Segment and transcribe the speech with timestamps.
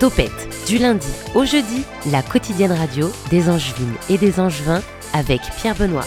[0.00, 4.80] Topette, du lundi au jeudi, la quotidienne radio des Angevines et des Angevins
[5.12, 6.06] avec Pierre Benoît.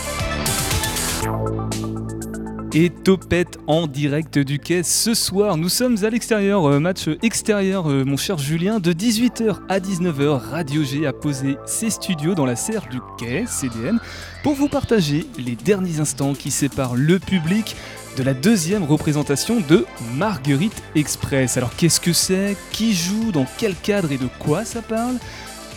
[2.74, 5.58] Et Topette en direct du quai ce soir.
[5.58, 8.80] Nous sommes à l'extérieur, euh, match extérieur, euh, mon cher Julien.
[8.80, 13.46] De 18h à 19h, Radio G a posé ses studios dans la serre du quai,
[13.48, 14.00] CDN,
[14.42, 17.76] pour vous partager les derniers instants qui séparent le public
[18.16, 19.86] de la deuxième représentation de
[20.16, 21.58] Marguerite Express.
[21.58, 22.56] Alors qu'est-ce que c'est?
[22.72, 23.32] Qui joue?
[23.32, 25.16] Dans quel cadre et de quoi ça parle?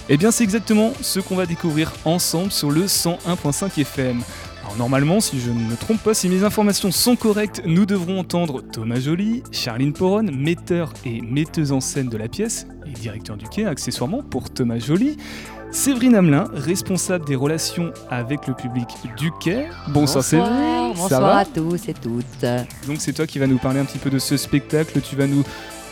[0.09, 4.23] Eh bien c'est exactement ce qu'on va découvrir ensemble sur le 101.5 FM.
[4.63, 8.19] Alors normalement, si je ne me trompe pas, si mes informations sont correctes, nous devrons
[8.19, 13.37] entendre Thomas Joly, Charline Poron, metteur et metteuse en scène de la pièce, et directeur
[13.37, 15.17] du quai accessoirement pour Thomas Joly,
[15.77, 19.67] Séverine Hamelin, responsable des relations avec le public du quai.
[19.89, 20.95] Bonsoir, Séverine.
[20.97, 22.47] Bonsoir à tous et toutes.
[22.87, 25.27] Donc c'est toi qui vas nous parler un petit peu de ce spectacle, tu vas
[25.27, 25.45] nous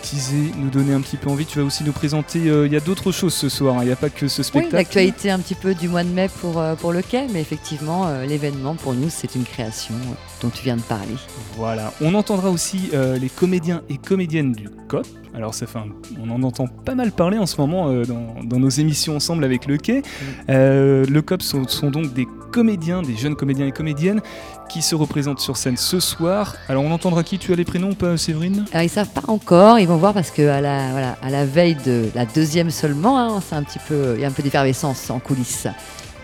[0.05, 1.47] teaser, nous donner un petit peu envie.
[1.47, 2.49] Tu vas aussi nous présenter.
[2.51, 3.77] euh, Il y a d'autres choses ce soir.
[3.77, 3.81] hein.
[3.83, 4.77] Il n'y a pas que ce Oui, spectacle.
[4.77, 8.07] l'actualité un petit peu du mois de mai pour, euh, pour le quai, mais effectivement,
[8.07, 11.15] euh, l'événement pour nous, c'est une création euh, dont tu viens de parler.
[11.57, 11.93] Voilà.
[12.03, 15.07] On entendra aussi euh, les comédiens et comédiennes du COP.
[15.35, 15.89] Alors ça fait un-
[16.23, 19.43] on en entend pas mal parler en ce moment euh, dans, dans nos émissions ensemble
[19.45, 20.03] avec le Quai.
[20.49, 24.21] Euh, le COP sont, sont donc des comédiens, des jeunes comédiens et comédiennes
[24.69, 26.57] qui se représentent sur scène ce soir.
[26.69, 28.65] Alors on entendra qui Tu as les prénoms pas, Séverine?
[28.73, 32.27] Alors, ils savent pas encore, ils vont voir parce qu'à la, la veille de la
[32.27, 33.41] deuxième seulement, hein,
[33.91, 35.69] il y a un peu d'effervescence en coulisses.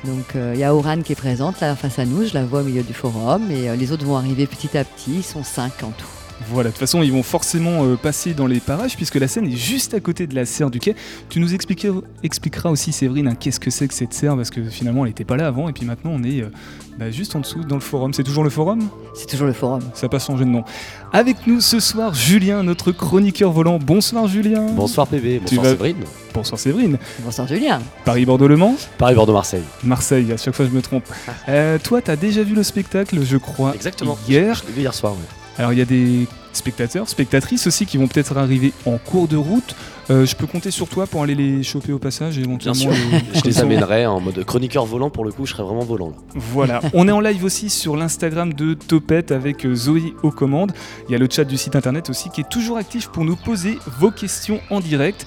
[0.04, 2.44] Donc euh, il y a Oran qui est présente là face à nous, je la
[2.44, 5.22] vois au milieu du forum, et euh, les autres vont arriver petit à petit, ils
[5.22, 6.06] sont cinq en tout.
[6.48, 9.46] Voilà, de toute façon, ils vont forcément euh, passer dans les parages puisque la scène
[9.46, 10.96] est juste à côté de la serre du quai.
[11.28, 11.92] Tu nous expliquer-
[12.24, 15.24] expliqueras aussi, Séverine, hein, qu'est-ce que c'est que cette serre parce que finalement, elle n'était
[15.24, 16.50] pas là avant et puis maintenant, on est euh,
[16.98, 18.12] bah, juste en dessous dans le forum.
[18.14, 18.80] C'est toujours le forum?
[19.14, 19.80] C'est toujours le forum.
[19.94, 20.64] Ça n'a pas changé de nom.
[21.12, 23.78] Avec nous ce soir, Julien, notre chroniqueur volant.
[23.78, 24.66] Bonsoir, Julien.
[24.72, 25.96] Bonsoir PB, Tu bonsoir vas- Séverine.
[26.34, 26.98] Bonsoir, Séverine.
[27.20, 27.80] Bonsoir Julien.
[28.04, 28.74] Paris-Bordeaux-Le Mans?
[28.98, 29.62] Paris-Bordeaux Marseille.
[29.84, 31.04] Marseille, à chaque fois je me trompe.
[31.48, 34.16] Euh, toi, tu as déjà vu le spectacle, je crois, Exactement.
[34.28, 34.54] hier?
[34.62, 35.12] Je l'ai vu hier soir.
[35.12, 35.18] ouais.
[35.58, 39.36] Alors il y a des spectateurs, spectatrices aussi qui vont peut-être arriver en cours de
[39.36, 39.74] route.
[40.10, 42.92] Euh, je peux compter sur toi pour aller les choper au passage et Bien éventuellement.
[42.92, 42.92] sûr.
[43.32, 46.08] les- Je les amènerai en mode chroniqueur volant pour le coup, je serai vraiment volant
[46.08, 46.16] là.
[46.34, 46.80] Voilà.
[46.94, 50.72] On est en live aussi sur l'Instagram de Topette avec euh, Zoé aux commandes.
[51.08, 53.36] Il y a le chat du site internet aussi qui est toujours actif pour nous
[53.36, 55.26] poser vos questions en direct.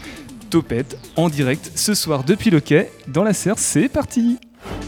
[0.50, 3.56] Topette en direct ce soir depuis le quai dans la serre.
[3.58, 4.38] C'est parti.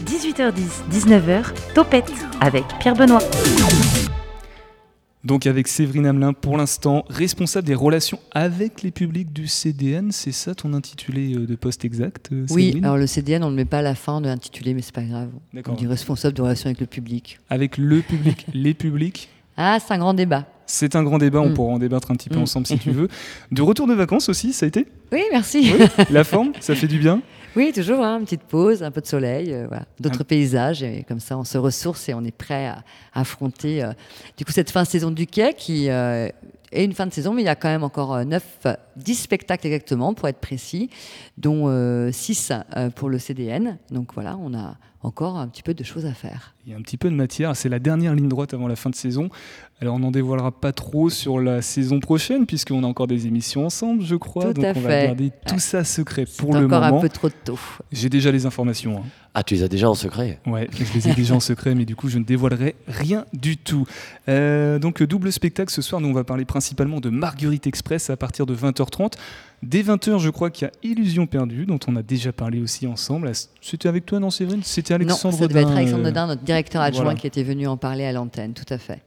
[0.06, 0.52] 18h10,
[0.92, 3.18] 19h, Topette avec Pierre Benoît.
[5.26, 10.12] Donc avec Séverine Hamelin pour l'instant, responsable des relations avec les publics du CDN.
[10.12, 13.56] C'est ça ton intitulé euh, de poste exact euh, Oui, alors le CDN, on ne
[13.56, 15.30] met pas à la fin de l'intitulé, mais c'est pas grave.
[15.66, 17.40] On dit responsable de relations avec le public.
[17.50, 19.28] Avec le public, les publics?
[19.56, 20.46] Ah, c'est un grand débat.
[20.64, 21.54] C'est un grand débat, on Mm.
[21.54, 22.42] pourra en débattre un petit peu Mm.
[22.42, 23.08] ensemble si tu veux.
[23.50, 24.86] De retour de vacances aussi, ça a été?
[25.12, 25.72] Oui, merci.
[25.76, 27.20] Oui, la forme, ça fait du bien?
[27.56, 29.86] Oui, toujours, hein, une petite pause, un peu de soleil, euh, voilà.
[29.98, 30.24] d'autres Ah.
[30.24, 32.84] paysages, et comme ça on se ressource et on est prêt à,
[33.14, 33.92] à affronter euh,
[34.36, 36.28] du coup cette fin de saison du quai qui euh,
[36.70, 39.66] est une fin de saison, mais il y a quand même encore 9, 10 spectacles
[39.68, 40.90] exactement pour être précis,
[41.38, 41.70] dont
[42.12, 42.52] 6
[42.96, 43.78] pour le CDN.
[43.90, 46.54] Donc voilà, on a encore un petit peu de choses à faire.
[46.66, 48.74] Il y a un petit peu de matière, c'est la dernière ligne droite avant la
[48.76, 49.28] fin de saison.
[49.80, 53.64] Alors on n'en dévoilera pas trop sur la saison prochaine puisqu'on a encore des émissions
[53.66, 54.46] ensemble, je crois.
[54.46, 56.98] Tout Donc à on va garder tout ça secret pour le encore moment.
[56.98, 57.58] un peu trop tôt.
[57.92, 58.98] J'ai déjà les informations.
[58.98, 59.02] hein.
[59.38, 60.40] Ah, tu les as déjà en secret?
[60.46, 63.58] Ouais, je les ai déjà en secret, mais du coup, je ne dévoilerai rien du
[63.58, 63.84] tout.
[64.30, 66.00] Euh, donc, double spectacle ce soir.
[66.00, 69.12] Nous, on va parler principalement de Marguerite Express à partir de 20h30.
[69.62, 72.86] Dès 20h, je crois qu'il y a Illusion perdue, dont on a déjà parlé aussi
[72.86, 73.32] ensemble.
[73.60, 74.62] C'était avec toi, non, Séverine?
[74.62, 77.18] C'était Alexandre non, ça devait être Alexandre euh, Dodin, notre directeur adjoint, voilà.
[77.18, 79.02] qui était venu en parler à l'antenne, tout à fait.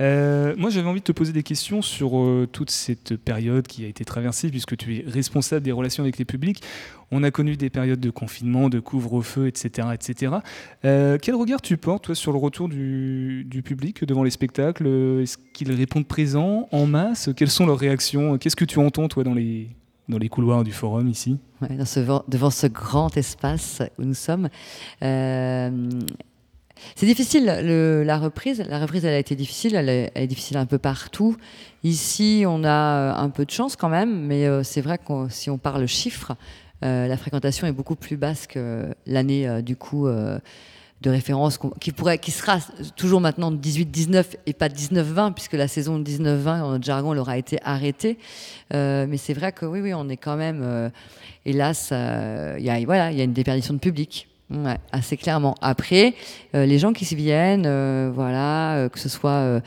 [0.00, 3.84] Euh, moi, j'avais envie de te poser des questions sur euh, toute cette période qui
[3.84, 6.62] a été traversée, puisque tu es responsable des relations avec les publics.
[7.10, 9.88] On a connu des périodes de confinement, de couvre-feu, etc.
[9.94, 10.34] etc.
[10.84, 14.86] Euh, quel regard tu portes, toi, sur le retour du, du public devant les spectacles?
[15.22, 17.30] Est-ce qu'ils répondent présents, en masse?
[17.36, 18.36] Quelles sont leurs réactions?
[18.38, 19.70] Qu'est-ce que tu entends, toi, dans les,
[20.08, 21.76] dans les couloirs du forum ici Ouais,
[22.28, 24.48] devant ce grand espace où nous sommes.
[25.02, 25.70] Euh,
[26.94, 28.62] c'est difficile, le- la reprise.
[28.68, 29.74] La reprise, elle a été difficile.
[29.74, 31.36] Elle est, difficile un peu partout.
[31.82, 35.28] Ici, on a euh, un peu de chance quand même, mais euh, c'est vrai que
[35.30, 36.32] si on parle chiffres,
[36.82, 40.06] la fréquentation est beaucoup plus basse que l'année du coup
[41.02, 42.58] de référence qui pourrait, qui sera
[42.96, 47.36] toujours maintenant 18-19 et pas 19-20 puisque la saison 19-20 en notre jargon elle aura
[47.36, 48.18] été arrêtée.
[48.72, 50.88] Euh, mais c'est vrai que oui, oui, on est quand même, euh,
[51.44, 54.28] hélas, euh, il y a voilà, il y a une déperdition de public.
[54.92, 55.56] Assez clairement.
[55.60, 56.14] Après,
[56.54, 57.68] les gens qui s'y viennent,
[58.10, 59.60] voilà, que ce soit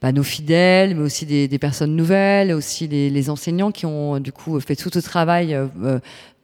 [0.00, 4.32] bah, nos fidèles, mais aussi des, personnes nouvelles, aussi les, les enseignants qui ont du
[4.32, 5.54] coup fait tout ce travail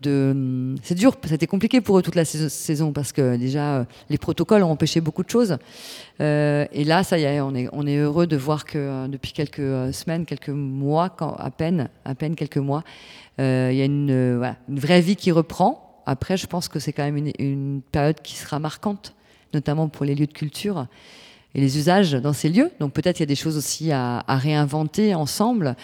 [0.03, 0.75] de.
[0.83, 4.19] C'est dur, c'était compliqué pour eux toute la sais- saison parce que déjà euh, les
[4.19, 5.59] protocoles ont empêché beaucoup de choses.
[6.21, 9.93] Euh, et là, ça y est, on est, heureux de voir que euh, depuis quelques
[9.93, 12.85] semaines, quelques mois, à peine, à peine quelques mois,
[13.39, 16.03] il y a une, vraie vie qui reprend.
[16.07, 19.15] Après, je pense que c'est quand même une, période qui sera marquante,
[19.55, 20.87] notamment pour les lieux de culture
[21.55, 22.71] et les usages dans ces lieux.
[22.81, 25.77] Donc peut-être il y a des choses aussi à, réinventer ensemble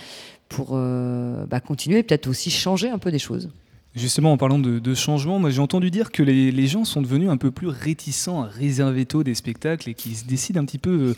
[0.49, 3.51] pour bah, continuer et peut-être aussi changer un peu des choses.
[3.95, 7.31] Justement, en parlant de, changement, moi j'ai entendu dire que les, les gens sont devenus
[7.31, 10.79] un peu plus réticents à réserver tôt des spectacles et qu'ils se décident un petit
[10.79, 11.15] peu euh,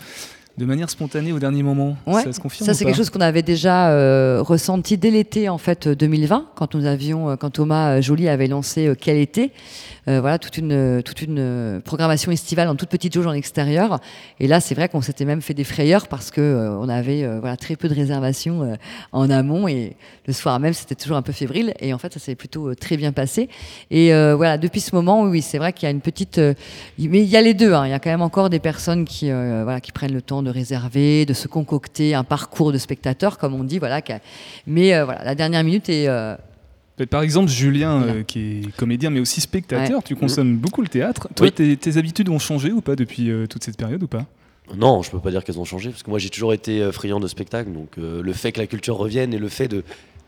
[0.58, 1.96] de manière spontanée au dernier moment.
[2.06, 5.48] Ouais, ça se confirme Ça, c'est quelque chose qu'on avait déjà euh, ressenti dès l'été
[5.48, 9.18] en fait 2020, quand nous avions, euh, quand Thomas euh, Joly avait lancé euh, Quel
[9.18, 9.52] été,
[10.08, 13.32] euh, voilà toute une euh, toute une euh, programmation estivale en toute petite jauge en
[13.32, 14.00] extérieur.
[14.40, 17.24] Et là, c'est vrai qu'on s'était même fait des frayeurs parce que euh, on avait
[17.24, 18.74] euh, voilà très peu de réservations euh,
[19.12, 21.74] en amont et le soir même c'était toujours un peu fébrile.
[21.80, 23.48] Et en fait, ça s'est plutôt euh, très bien passé.
[23.90, 26.54] Et euh, voilà, depuis ce moment, oui, c'est vrai qu'il y a une petite, euh,
[26.98, 27.74] mais il y a les deux.
[27.74, 27.86] hein.
[27.86, 30.42] Il y a quand même encore des personnes qui euh, voilà qui prennent le temps
[30.42, 34.00] de réserver, de se concocter un parcours de spectateur, comme on dit, voilà.
[34.66, 36.34] Mais euh, voilà, la dernière minute est euh,
[37.10, 38.12] Par exemple, Julien, Voilà.
[38.14, 41.28] euh, qui est comédien mais aussi spectateur, tu consommes beaucoup le théâtre.
[41.34, 41.52] Toi, Oui.
[41.52, 44.24] tes, tes habitudes ont changé ou pas depuis euh, toute cette période ou pas?
[44.76, 47.20] Non, je peux pas dire qu'elles ont changé, parce que moi j'ai toujours été friand
[47.20, 49.84] de spectacle, donc euh, le fait que la culture revienne et le fait de,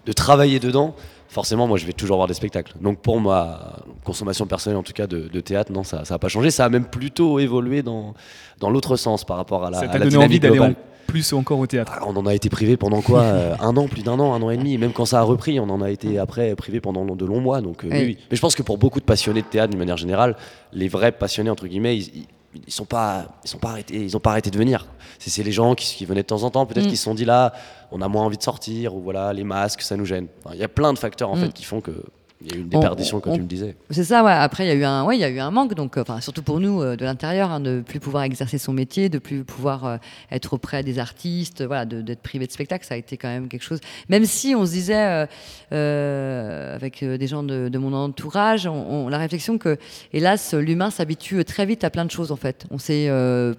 [0.06, 0.94] de travailler dedans,
[1.28, 2.72] forcément moi je vais toujours voir des spectacles.
[2.80, 6.28] Donc pour ma consommation personnelle en tout cas de, de théâtre, non, ça n'a pas
[6.28, 8.14] changé, ça a même plutôt évolué dans,
[8.58, 10.74] dans l'autre sens par rapport à la, Ça t'a donné envie d'aller en
[11.06, 13.88] plus encore au théâtre Ah, On en a été privé pendant quoi euh, Un an,
[13.88, 14.74] plus d'un an, un an et demi.
[14.74, 17.40] Et Même quand ça a repris, on en a été après privé pendant de longs
[17.40, 17.62] mois.
[17.62, 17.96] Donc, euh, Oui.
[17.98, 18.18] oui, oui.
[18.30, 20.36] Mais je pense que pour beaucoup de passionnés de théâtre, d'une manière générale,
[20.74, 24.16] les vrais passionnés entre guillemets, ils, ils, ils sont pas, ils sont pas arrêtés, ils
[24.16, 24.86] ont pas arrêté de venir.
[25.18, 26.90] C'est les gens qui, qui venaient de temps en temps, peut-être Mm.
[26.90, 27.52] qui se sont dit là,
[27.90, 30.28] on a moins envie de sortir ou voilà, les masques, ça nous gêne.
[30.44, 31.40] Enfin, Il y a plein de facteurs en Mm.
[31.46, 31.92] fait qui font que
[32.40, 33.74] il y a eu une On- déperdition, comme tu me disais.
[33.90, 34.30] C'est ça, ouais.
[34.32, 36.20] Après, il y a eu un, ouais, il y a eu un manque, donc, enfin,
[36.20, 39.42] surtout pour nous euh, de l'intérieur, hein, de plus pouvoir exercer son métier, de plus
[39.44, 39.96] pouvoir euh,
[40.30, 43.62] être auprès des artistes, voilà, d'être privé de spectacle, ça a été quand même quelque
[43.64, 43.80] chose.
[44.08, 45.26] Même si on se disait
[45.72, 49.76] euh, avec des gens de, de mon entourage, on, on- la réflexion que,
[50.12, 52.66] hélas, l'humain s'habitue très vite à plein de choses en fait.
[52.70, 53.08] On s'est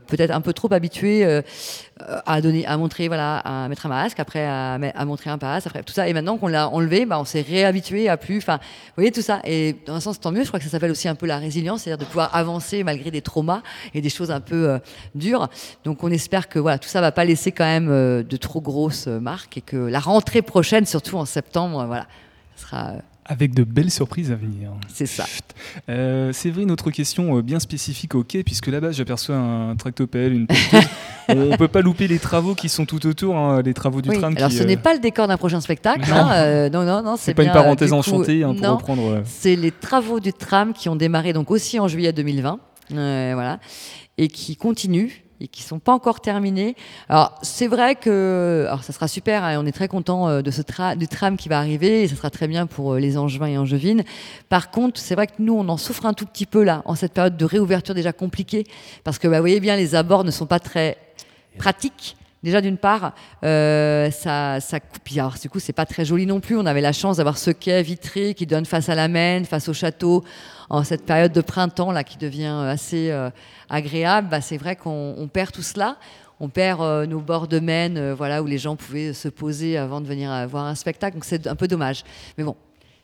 [0.07, 1.41] peut-être un peu trop habitué
[2.25, 5.83] à donner, à montrer, voilà, à mettre un masque, après à, montrer un pass, après
[5.83, 6.07] tout ça.
[6.07, 8.37] Et maintenant qu'on l'a enlevé, bah, on s'est réhabitué à plus.
[8.37, 9.41] Enfin, vous voyez tout ça.
[9.43, 10.43] Et dans un sens, tant mieux.
[10.43, 13.11] Je crois que ça s'appelle aussi un peu la résilience, c'est-à-dire de pouvoir avancer malgré
[13.11, 13.61] des traumas
[13.93, 14.79] et des choses un peu euh,
[15.15, 15.47] dures.
[15.83, 18.61] Donc, on espère que voilà, tout ça va pas laisser quand même euh, de trop
[18.61, 22.07] grosses euh, marques et que la rentrée prochaine, surtout en septembre, voilà,
[22.55, 22.93] sera.
[23.29, 24.71] Euh, Avec de belles surprises à venir.
[24.93, 25.25] c'est ça.
[25.89, 30.47] Euh, Séverine, autre question euh, bien spécifique au quai, puisque là-bas j'aperçois un tractopelle, une
[31.29, 34.17] on peut pas louper les travaux qui sont tout autour, hein, les travaux du Oui.
[34.17, 34.33] tram.
[34.35, 36.09] Alors, qui, ce euh, n'est pas le décor d'un prochain spectacle.
[36.09, 36.15] Non.
[36.15, 37.15] hein, euh, non, non, non.
[37.17, 39.03] c'est pas une bien, euh, parenthèse enchantée hein, pour non, reprendre.
[39.11, 42.59] euh, C'est les travaux du tram qui ont démarré donc aussi en juillet 2020,
[42.93, 43.59] euh, voilà,
[44.17, 46.75] et qui continuent et qui sont pas encore terminés.
[47.07, 50.51] Alors c'est vrai que, alors ça sera super, hein, on est très content euh, de
[50.51, 53.17] ce tra- du tram qui va arriver, et ça sera très bien pour euh, les
[53.17, 54.03] Angevins et Angevines.
[54.49, 56.95] Par contre, c'est vrai que nous on en souffre un tout petit peu là, en
[56.95, 58.65] cette période de réouverture déjà compliquée,
[59.03, 60.97] parce que bah, vous voyez bien les abords ne sont pas très
[61.57, 62.15] pratiques.
[62.41, 63.13] Déjà d'une part,
[63.43, 65.17] euh, ça, coupe.
[65.17, 66.57] Alors du coup, c'est pas très joli non plus.
[66.57, 69.67] On avait la chance d'avoir ce quai vitré qui donne face à la Maine, face
[69.67, 70.23] au château,
[70.69, 73.29] en cette période de printemps là qui devient euh, assez euh,
[73.69, 74.29] agréable.
[74.29, 75.97] Bah, c'est vrai qu'on on perd tout cela.
[76.39, 80.07] On perd nos bords de Maine, voilà où les gens pouvaient se poser avant de
[80.07, 81.15] venir voir un spectacle.
[81.15, 82.05] Donc c'est un peu dommage.
[82.37, 82.55] Mais bon,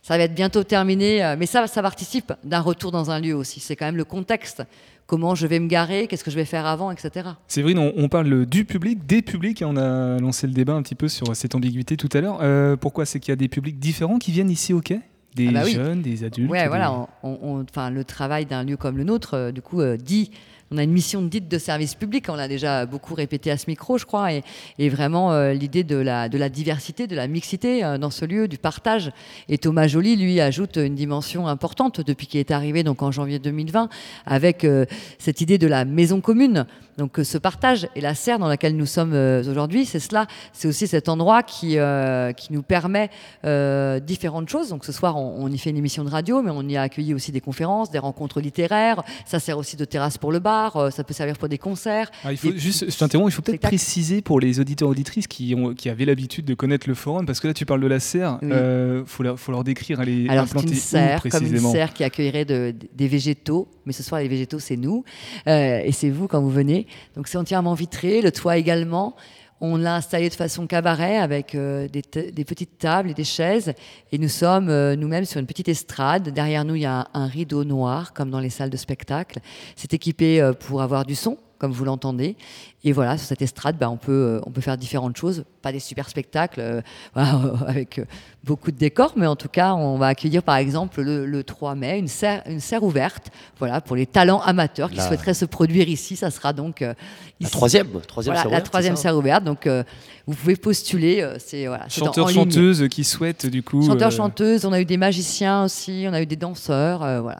[0.01, 1.35] ça va être bientôt terminé.
[1.37, 3.59] mais ça, ça participe d'un retour dans un lieu aussi.
[3.59, 4.63] C'est quand même le contexte.
[5.07, 7.29] Comment je vais me garer, qu'est-ce que je vais faire avant, etc.
[7.47, 10.81] Séverine, on, on parle du public, des publics, et on a lancé le débat un
[10.81, 12.39] petit peu sur cette ambiguïté tout à l'heure.
[12.41, 15.01] Euh, pourquoi C'est qu'il y a des publics différents qui viennent ici au quai?
[15.35, 15.73] Des Ah bah oui.
[15.73, 17.07] jeunes, des adultes Ouais, des- voilà.
[17.21, 20.31] on- le travail d'un lieu comme le nôtre, euh, du coup, euh, dit.
[20.71, 23.65] On a une mission dite de service public, on l'a déjà beaucoup répété à ce
[23.67, 27.83] micro, je crois, et, vraiment euh, l'idée de la, de la diversité, de la mixité
[27.83, 29.11] euh, dans ce lieu, du partage.
[29.47, 33.37] Et Thomas Joly, lui, ajoute une dimension importante depuis qu'il est arrivé donc en janvier
[33.37, 33.89] 2020,
[34.25, 34.85] avec euh,
[35.19, 36.65] cette idée de la maison commune.
[36.97, 40.27] Donc euh, ce partage et la serre dans laquelle nous sommes euh, aujourd'hui, c'est cela,
[40.53, 43.09] c'est aussi cet endroit qui, euh, qui nous permet
[43.43, 44.69] euh, différentes choses.
[44.69, 46.83] Donc ce soir, on, on y fait une émission de radio, mais on y a
[46.83, 49.03] accueilli aussi des conférences, des rencontres littéraires.
[49.25, 50.91] Ça sert aussi de terrasse pour le bar.
[50.93, 52.09] ça peut servir pour des concerts.
[52.23, 55.27] Ah, il faut des juste, je t'interromps, il faut peut-être préciser pour les auditeurs auditrices
[55.27, 57.87] qui, ont, qui avaient l'habitude de connaître le forum, parce que là tu parles de
[57.87, 58.49] la serre, Oui.
[58.53, 61.31] euh, faut, leur, faut leur décrire, elle est Alors c'est implantée une où serre, comme
[61.33, 65.03] une précisément serre qui accueillerait de- des végétaux, mais ce soir les végétaux c'est nous
[65.45, 66.84] et c'est vous quand vous venez.
[67.15, 69.15] Donc c'est entièrement vitré, le toit également.
[69.61, 72.01] On l'a installé de façon cabaret avec euh, des,
[72.43, 73.73] petites tables et des chaises
[74.11, 76.29] et nous sommes euh, nous-mêmes sur une petite estrade.
[76.29, 79.39] Derrière nous il y a un, un rideau noir comme dans les salles de spectacle.
[79.77, 82.35] C'est équipé euh, pour avoir du son comme vous l'entendez.
[82.83, 85.43] Et voilà, sur cette estrade, bah, on, peut, euh, on peut faire différentes choses.
[85.63, 86.81] Pas des super spectacles euh,
[87.15, 88.05] voilà, avec euh,
[88.43, 91.73] beaucoup de décors, mais en tout cas, on va accueillir par exemple le, le 3
[91.75, 95.45] mai une serre, une serre ouverte voilà, pour les talents amateurs qui La- souhaiteraient se
[95.45, 96.15] produire ici.
[96.15, 96.93] Ça sera donc euh,
[97.39, 99.43] La troisième, troisième Voilà, serre la ouverte, troisième c'est ça serre ouverte.
[99.43, 99.83] Donc, euh,
[100.27, 101.21] vous pouvez postuler.
[101.21, 103.85] euh, c'est voilà, Chanteurs, chanteuses qui souhaitent du coup.
[103.85, 104.65] Chanteurs, euh, chanteuses.
[104.65, 106.05] On a eu des magiciens aussi.
[106.07, 107.01] On a eu des danseurs.
[107.03, 107.39] euh, voilà.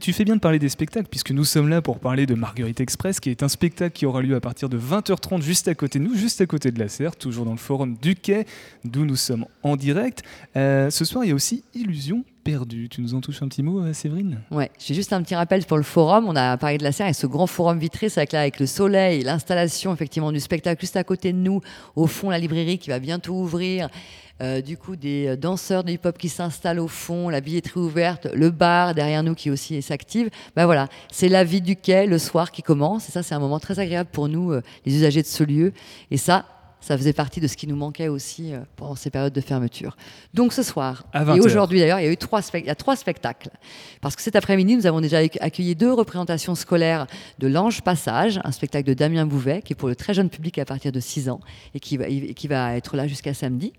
[0.00, 2.80] Tu fais bien de parler des spectacles, puisque nous sommes là pour parler de Marguerite
[2.80, 5.98] Express, qui est un spectacle qui aura lieu à partir de 20h30 juste à côté
[5.98, 8.46] de nous, juste à côté de la serre, toujours dans le forum du Quai,
[8.84, 10.22] d'où nous sommes en direct.
[10.56, 12.88] Euh, ce soir, il y a aussi Illusion perdue.
[12.88, 14.42] Tu nous en touches un petit mot, euh, Séverine?
[14.50, 16.26] Ouais, j'ai juste un petit rappel pour le forum.
[16.28, 18.66] On a parlé de la serre et ce grand forum vitré, c'est là, avec le
[18.66, 21.60] soleil, l'installation effectivement du spectacle juste à côté de nous,
[21.96, 23.88] au fond la librairie qui va bientôt ouvrir.
[24.42, 28.26] Euh, du coup, des euh, danseurs de hip-hop qui s'installent au fond, la billetterie ouverte,
[28.34, 30.28] le bar derrière nous qui aussi s'active.
[30.56, 33.08] Ben voilà, c'est la vie du quai le soir qui commence.
[33.08, 34.52] Et ça, c'est un moment très agréable pour nous,
[34.84, 35.72] les usagers de ce lieu.
[36.10, 36.44] Et ça,
[36.84, 39.96] ça faisait partie de ce qui nous manquait aussi euh, pendant ces périodes de fermeture.
[40.34, 41.44] Donc ce soir, et 20 heures.
[41.46, 43.48] aujourd'hui d'ailleurs, il y a eu trois, spec- il y a trois spectacles.
[44.02, 47.06] Parce que cet après-midi, nous avons déjà ac- accueilli deux représentations scolaires
[47.38, 50.58] de L'Ange Passage, un spectacle de Damien Bouvet, qui est pour le très jeune public
[50.58, 51.40] à partir de 6 ans,
[51.74, 53.72] et qui va, et qui va être là jusqu'à samedi.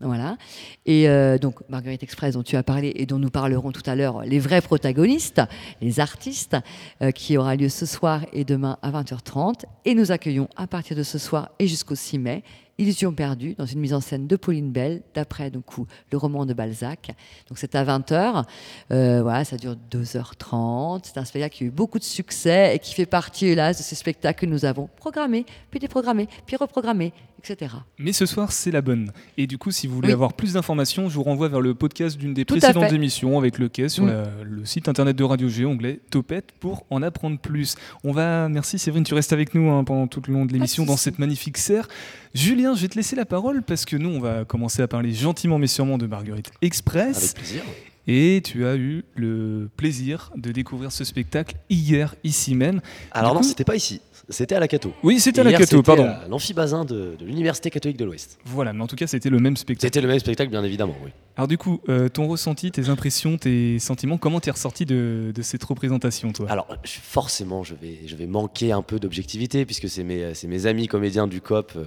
[0.00, 0.36] Voilà.
[0.84, 3.94] Et euh, donc, Marguerite Express, dont tu as parlé et dont nous parlerons tout à
[3.94, 5.40] l'heure, les vrais protagonistes,
[5.80, 6.56] les artistes,
[7.00, 9.64] euh, qui aura lieu ce soir et demain à 20h30.
[9.86, 12.44] Et nous accueillons à partir de ce soir et jusqu'au 6 mai
[12.78, 15.64] Illusion perdue, dans une mise en scène de Pauline Bell, d'après donc,
[16.12, 17.08] le roman de Balzac.
[17.48, 18.44] Donc c'est à 20h.
[18.90, 21.00] Euh, voilà, ça dure 2h30.
[21.04, 23.82] C'est un spectacle qui a eu beaucoup de succès et qui fait partie, hélas, de
[23.82, 27.76] ces spectacles que nous avons programmés, puis déprogrammés, puis reprogrammés, etc.
[27.98, 29.10] Mais ce soir, c'est la bonne.
[29.38, 30.12] Et du coup, si vous voulez Oui.
[30.14, 33.58] avoir plus d'informations, je vous renvoie vers le podcast d'une des Tout précédentes émissions avec
[33.58, 34.08] le quai sur Mm.
[34.08, 37.74] la- le site internet de Radio G, onglet Topette, pour en apprendre plus.
[38.04, 40.84] On va, merci Séverine, tu restes avec nous hein, pendant tout le long de l'émission
[40.84, 41.88] dans cette magnifique serre.
[42.36, 45.12] Julien, je vais te laisser la parole parce que nous, on va commencer à parler
[45.12, 47.16] gentiment mais sûrement de Marguerite Express.
[47.16, 47.62] Avec plaisir.
[48.06, 52.80] Et tu as eu le plaisir de découvrir ce spectacle hier, ici même.
[53.10, 54.00] Alors Du non, coup- c'était pas ici.
[54.28, 54.92] C'était à la Cato.
[55.04, 56.04] Oui, c'était à la Cato, pardon.
[56.06, 58.38] à L'amphibazin de, de l'Université catholique de l'Ouest.
[58.44, 59.86] Voilà, mais en tout cas, c'était le même spectacle.
[59.86, 61.10] C'était le même spectacle, bien évidemment, oui.
[61.36, 65.42] Alors du coup, euh, ton ressenti, tes impressions, tes sentiments, comment t'es ressorti de, de
[65.42, 66.50] cette représentation, toi?
[66.50, 70.88] Alors, je- forcément, je vais, je vais manquer un peu d'objectivité, puisque c'est mes, amis
[70.88, 71.84] comédiens du COP euh,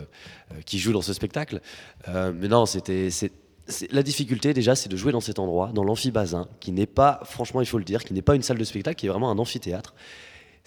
[0.52, 1.60] euh, qui jouent dans ce spectacle.
[2.08, 3.10] Euh, mais non, c'était.
[3.92, 7.62] La difficulté déjà, c'est de jouer dans cet endroit, dans l'amphibazin, qui n'est pas, franchement,
[7.62, 9.38] il faut le dire, qui n'est pas une salle de spectacle, qui est vraiment un
[9.38, 9.94] amphithéâtre.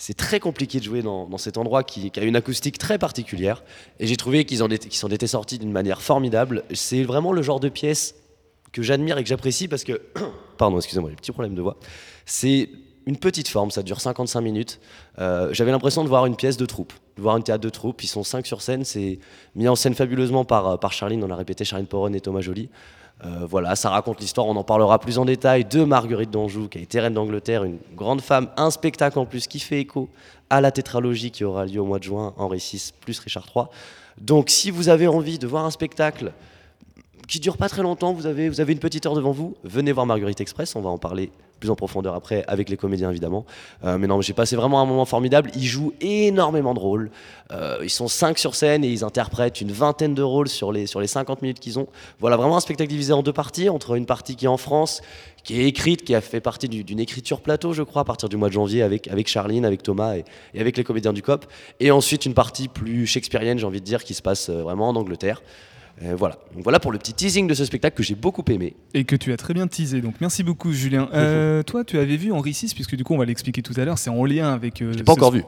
[0.04, 3.62] C'est très compliqué de jouer dans, cet endroit qui, a une acoustique très particulière.
[4.00, 6.64] Et j'ai trouvé qu'ils en étaient, sortis d'une manière formidable.
[6.74, 8.16] C'est vraiment le genre de pièce
[8.72, 10.02] que j'admire et que j'apprécie parce que,
[10.58, 11.76] pardon, excusez-moi, j'ai un petit problème de voix.
[12.26, 12.68] C'est
[13.06, 14.80] une petite forme, ça dure 55 minutes.
[15.20, 18.02] Euh, J'avais l'impression de voir une pièce de troupe, de voir une théâtre de troupe.
[18.02, 19.20] Ils sont cinq sur scène, c'est
[19.54, 22.40] mis en scène fabuleusement par, euh, par Charline, on l'a répété, Charline Poron et Thomas
[22.40, 22.70] Joly.
[23.24, 26.78] Euh, voilà, ça raconte l'histoire, on en parlera plus en détail, de Marguerite d'Anjou, qui
[26.78, 30.08] a été reine d'Angleterre, une grande femme, un spectacle en plus qui fait écho
[30.50, 33.66] à la tétralogie qui aura lieu au mois de juin, Henri VI plus Richard III.
[34.20, 36.32] Donc si vous avez envie de voir un spectacle
[37.28, 40.40] qui dure pas très longtemps, vous avez, une petite heure devant vous, venez voir Marguerite
[40.40, 43.46] Express, on va en parler plus en profondeur après avec les comédiens évidemment.
[43.84, 47.10] Euh, mais non, j'ai passé vraiment un moment formidable, ils jouent énormément de rôles,
[47.52, 50.86] Euh, ils sont 5 sur scène et ils interprètent une vingtaine de rôles sur les,
[50.86, 51.86] sur les 50 minutes qu'ils ont.
[52.18, 55.02] Voilà vraiment un spectacle divisé en deux parties, entre une partie qui est en France,
[55.44, 58.28] qui est écrite, qui a fait partie du- d'une écriture plateau je crois à partir
[58.30, 60.24] du mois de janvier avec, avec Charline, avec Thomas et,
[60.54, 61.44] et avec les comédiens du COP,
[61.78, 64.88] et ensuite une partie plus shakespearienne j'ai envie de dire qui se passe euh, vraiment
[64.88, 65.42] en Angleterre.
[66.04, 66.36] Euh, voilà.
[66.54, 68.74] Donc voilà pour le petit teasing de ce spectacle que j'ai beaucoup aimé.
[68.94, 71.08] Et que tu as très bien teasé, donc merci beaucoup Julien.
[71.14, 73.84] Euh, toi, tu avais vu Henri VI, puisque du coup on va l'expliquer tout à
[73.84, 74.82] l'heure, c'est en lien avec...
[74.82, 75.42] euh, Je l'ai pas encore vu.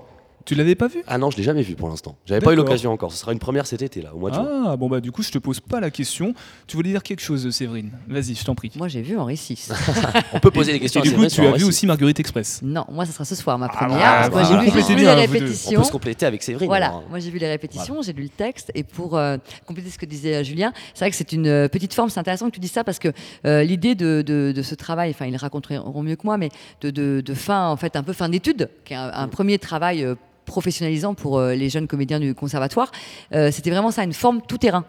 [0.45, 1.03] Tu l'avais pas vu?
[1.07, 2.17] Ah non, je l'ai jamais vu pour l'instant.
[2.27, 3.13] J'avais pas eu l'occasion encore.
[3.13, 4.65] Ce sera une première cet été là, au mois de juin.
[4.67, 6.35] Ah, bon bah du coup, je te pose pas la question.
[6.67, 7.91] Tu voulais dire quelque chose, Séverine?
[8.09, 8.71] Vas-y, je t'en prie.
[8.77, 9.59] Moi, j'ai vu Henri VI.
[10.35, 11.01] On peut poser des questions.
[11.01, 12.61] Et à du coup, Séverine tu sur as vu aussi Marguerite Express?
[12.63, 13.99] non, moi, ça sera ce soir, ma Ah, première.
[13.99, 15.39] bah, parce que moi, bah, j'ai vu complétez juste bien, les vous deux.
[15.39, 15.81] On répétitions.
[15.81, 16.69] peut se compléter avec Séverine.
[16.69, 17.05] Voilà, alors.
[17.09, 20.05] moi j'ai vu les répétitions, j'ai lu le texte et pour euh, compléter ce que
[20.07, 22.61] disait euh, Julien, c'est vrai que c'est une euh, petite forme, c'est intéressant que tu
[22.61, 23.09] dises ça parce que
[23.47, 26.51] euh, l'idée de, de- de ce travail, enfin ils le raconteront mieux que moi, mais
[26.83, 29.59] de, de- de fin, en fait un peu fin d'études, qui est un, un premier
[29.59, 32.91] travail euh, professionnalisant pour euh, les jeunes comédiens du conservatoire,
[33.35, 34.85] euh, c'était vraiment ça, une forme tout terrain.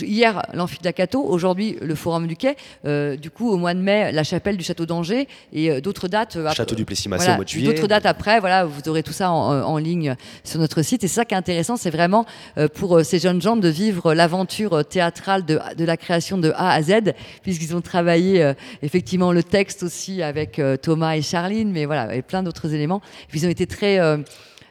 [0.00, 2.56] Hier, l'amphi d'Akato, aujourd'hui, le Forum du Quai.
[2.86, 6.08] Euh, du coup, au mois de mai, la chapelle du Château d'Angers et euh, d'autres
[6.08, 6.36] dates.
[6.36, 7.66] euh, Château du Plessis-Massé voilà, au mois de juillet.
[7.66, 11.04] D'autres dates après, voilà, vous aurez tout ça en, en ligne sur notre site.
[11.04, 12.24] Et c'est ça qui est intéressant, c'est vraiment
[12.74, 16.80] pour ces jeunes gens de vivre l'aventure théâtrale de, de la création de A à
[16.80, 22.22] Z, puisqu'ils ont travaillé effectivement le texte aussi avec Thomas et Charline, mais voilà, et
[22.22, 23.02] plein d'autres éléments.
[23.34, 23.98] Ils ont été très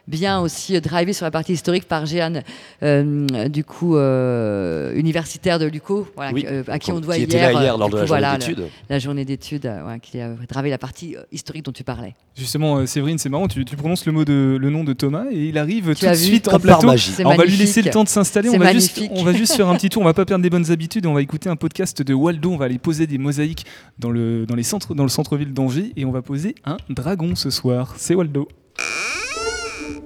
[0.08, 2.42] bien aussi euh, drivés sur la partie historique par Jeanne,
[2.82, 7.00] euh, du coup, euh, universitaire de l'UCO, voilà, Oui, qui- euh, à qui on qui
[7.02, 8.68] doit était hier, là hier lors de la coup, journée voilà, le- d'études.
[8.88, 12.14] la journée d'études, ouais, qui a dravé la partie euh, historique dont tu parlais.
[12.36, 15.24] Justement, euh, Séverine, c'est marrant, tu, tu prononces le, mot de, le nom de Thomas
[15.30, 16.86] et il arrive tout de suite en plateau.
[16.86, 17.10] magie.
[17.14, 18.48] C'est Alors, on va lui laisser le temps de s'installer.
[18.50, 20.02] On va, juste, on va juste faire un petit tour.
[20.02, 21.06] On va pas perdre des bonnes habitudes.
[21.06, 22.50] On va écouter un podcast de Waldo.
[22.52, 23.64] On va aller poser des mosaïques
[23.98, 27.34] dans le, dans les centres, dans le centre-ville d'Angers et on va poser un dragon
[27.34, 27.94] ce soir.
[27.98, 28.48] C'est Waldo.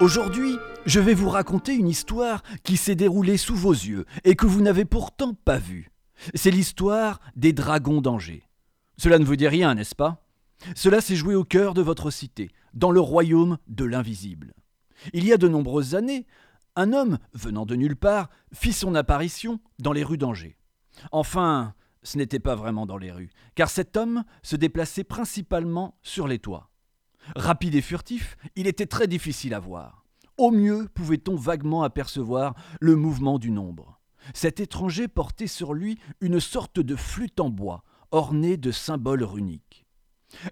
[0.00, 4.46] Aujourd'hui, je vais vous raconter une histoire qui s'est déroulée sous vos yeux et que
[4.46, 5.92] vous n'avez pourtant pas vue.
[6.34, 8.42] C'est l'histoire des dragons d'Angers.
[8.96, 10.26] Cela ne vous dit rien, n'est-ce pas?
[10.74, 14.54] Cela s'est joué au cœur de votre cité, dans le royaume de l'invisible.
[15.12, 16.26] Il y a de nombreuses années,
[16.74, 20.56] un homme, venant de nulle part, fit son apparition dans les rues d'Angers.
[21.12, 26.26] Enfin, ce n'était pas vraiment dans les rues, car cet homme se déplaçait principalement sur
[26.26, 26.70] les toits.
[27.36, 30.04] Rapide et furtif, il était très difficile à voir.
[30.36, 34.00] Au mieux pouvait-on vaguement apercevoir le mouvement du nombre.
[34.32, 39.86] Cet étranger portait sur lui une sorte de flûte en bois, ornée de symboles runiques.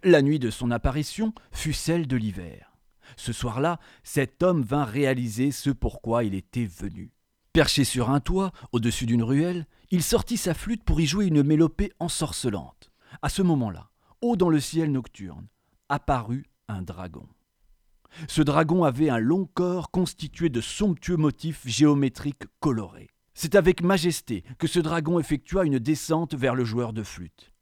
[0.05, 2.77] La nuit de son apparition fut celle de l'hiver.
[3.17, 7.13] Ce soir-là, cet homme vint réaliser ce pourquoi il était venu.
[7.53, 11.43] Perché sur un toit, au-dessus d'une ruelle, il sortit sa flûte pour y jouer une
[11.43, 12.91] mélopée ensorcelante.
[13.21, 13.91] À ce moment-là,
[14.23, 15.49] haut dans le ciel nocturne,
[15.89, 16.47] apparut
[16.81, 17.29] dragon.
[18.29, 23.09] Ce dragon avait un long corps constitué de somptueux motifs géométriques colorés.
[23.35, 27.53] C'est avec majesté que ce dragon effectua une descente vers le joueur de flûte.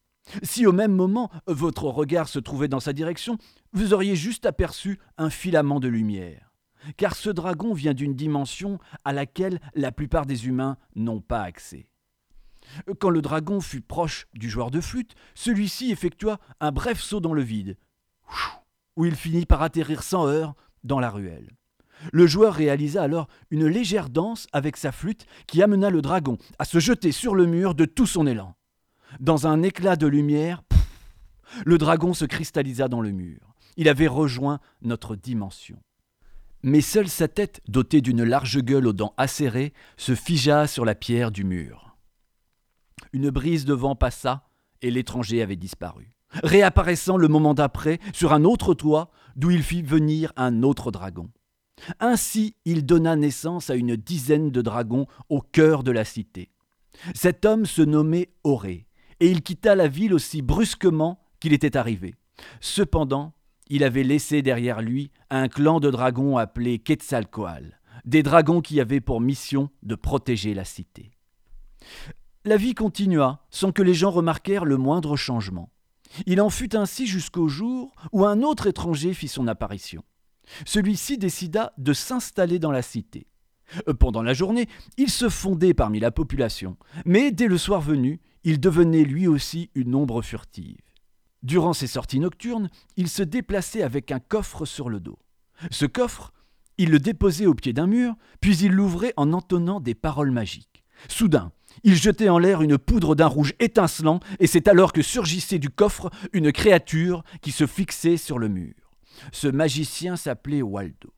[0.42, 3.38] Si au même moment votre regard se trouvait dans sa direction,
[3.72, 6.52] vous auriez juste aperçu un filament de lumière.
[6.96, 11.88] Car ce dragon vient d'une dimension à laquelle la plupart des humains n'ont pas accès.
[12.98, 17.34] Quand le dragon fut proche du joueur de flûte, celui-ci effectua un bref saut dans
[17.34, 17.76] le vide,
[18.96, 21.50] où il finit par atterrir sans heurts dans la ruelle.
[22.12, 26.64] Le joueur réalisa alors une légère danse avec sa flûte qui amena le dragon à
[26.64, 28.54] se jeter sur le mur de tout son élan.
[29.18, 30.62] Dans un éclat de lumière,
[31.64, 33.54] le dragon se cristallisa dans le mur.
[33.76, 35.82] Il avait rejoint notre dimension.
[36.62, 40.94] Mais seule sa tête, dotée d'une large gueule aux dents acérées, se figea sur la
[40.94, 41.96] pierre du mur.
[43.12, 44.46] Une brise de vent passa
[44.82, 46.12] et l'étranger avait disparu,
[46.42, 51.30] réapparaissant le moment d'après sur un autre toit d'où il fit venir un autre dragon.
[51.98, 56.50] Ainsi, il donna naissance à une dizaine de dragons au cœur de la cité.
[57.14, 58.86] Cet homme se nommait Auré,
[59.20, 62.14] et il quitta la ville aussi brusquement qu'il était arrivé.
[62.60, 63.32] Cependant,
[63.68, 69.00] il avait laissé derrière lui un clan de dragons appelé Quetzalcoatl, des dragons qui avaient
[69.00, 71.12] pour mission de protéger la cité.
[72.44, 75.70] La vie continua sans que les gens remarquèrent le moindre changement.
[76.26, 80.02] Il en fut ainsi jusqu'au jour où un autre étranger fit son apparition.
[80.66, 83.26] Celui-ci décida de s'installer dans la cité.
[83.88, 88.20] Euh, Pendant la journée, il se fondait parmi la population, mais dès le soir venu,
[88.42, 90.80] il devenait lui aussi une ombre furtive.
[91.42, 95.18] Durant ses sorties nocturnes, il se déplaçait avec un coffre sur le dos.
[95.70, 96.32] Ce coffre,
[96.78, 100.84] il le déposait au pied d'un mur, puis il l'ouvrait en entonnant des paroles magiques.
[101.08, 101.52] Soudain,
[101.84, 105.70] il jetait en l'air une poudre d'un rouge étincelant, et c'est alors que surgissait du
[105.70, 108.74] coffre une créature qui se fixait sur le mur.
[109.32, 111.12] Ce magicien s'appelait Waldo.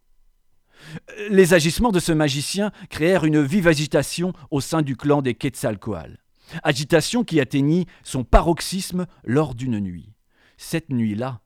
[1.30, 6.18] Les agissements de ce magicien créèrent une vive agitation au sein du clan des Quetzalcoatl.
[6.64, 10.12] Agitation qui atteignit son paroxysme lors d'une nuit.
[10.56, 11.40] Cette nuit-là,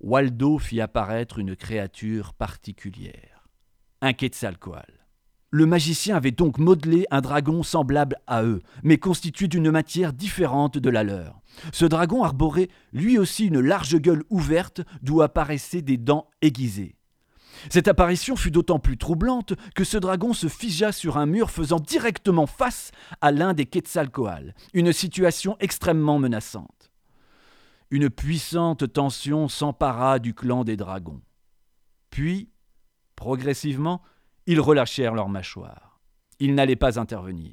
[0.00, 3.48] Waldo fit apparaître une créature particulière,
[4.00, 4.97] un Quetzalcoatl.
[5.50, 10.76] Le magicien avait donc modelé un dragon semblable à eux, mais constitué d'une matière différente
[10.76, 11.40] de la leur.
[11.72, 16.96] Ce dragon arborait lui aussi une large gueule ouverte d'où apparaissaient des dents aiguisées.
[17.70, 21.80] Cette apparition fut d'autant plus troublante que ce dragon se figea sur un mur faisant
[21.80, 26.92] directement face à l'un des Quetzalcoatl, une situation extrêmement menaçante.
[27.90, 31.22] Une puissante tension s'empara du clan des dragons.
[32.10, 32.50] Puis,
[33.16, 34.02] progressivement,
[34.48, 36.00] ils relâchèrent leurs mâchoires.
[36.40, 37.52] Ils n'allaient pas intervenir.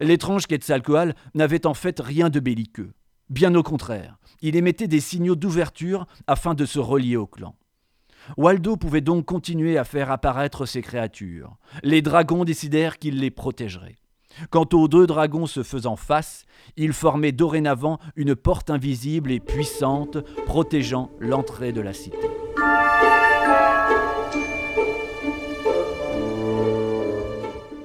[0.00, 2.92] L'étrange Quetzalcoatl n'avait en fait rien de belliqueux.
[3.30, 7.56] Bien au contraire, il émettait des signaux d'ouverture afin de se relier au clan.
[8.36, 11.56] Waldo pouvait donc continuer à faire apparaître ces créatures.
[11.82, 13.96] Les dragons décidèrent qu'ils les protégeraient.
[14.50, 16.44] Quant aux deux dragons se faisant face,
[16.76, 22.28] ils formaient dorénavant une porte invisible et puissante protégeant l'entrée de la cité.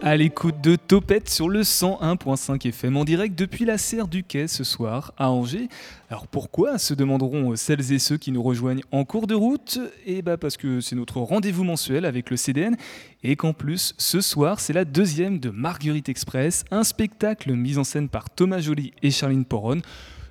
[0.08, 4.48] À l'écoute de Topette sur le 101.5 FM en direct depuis la serre du quai
[4.48, 5.68] ce soir à Angers.
[6.12, 9.80] Alors pourquoi se demanderont celles et ceux qui nous rejoignent en cours de route?
[10.06, 12.78] Eh bah parce que c'est notre rendez-vous mensuel avec le CDN
[13.24, 17.84] et qu'en plus ce soir c'est la deuxième de Marguerite Express, un spectacle mis en
[17.84, 19.82] scène par Thomas Joly et Charline Poron,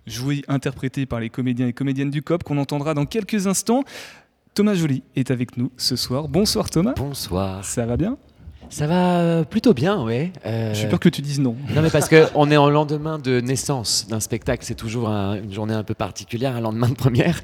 [0.06, 3.82] joué interprété par les comédiens et comédiennes du COP qu'on entendra dans quelques instants.
[4.54, 6.28] Thomas Joly est avec nous ce soir.
[6.28, 6.94] Bonsoir Thomas.
[6.96, 7.64] Bonsoir.
[7.64, 8.16] Ça va bien?
[8.70, 10.30] Ça va euh, plutôt bien, oui.
[10.46, 10.74] Euh...
[10.74, 11.56] J'ai peur que tu dises non.
[11.74, 14.64] Non, mais parce qu'on est en lendemain de naissance d'un spectacle.
[14.64, 17.40] C'est toujours une journée un peu particulière, un lendemain de première.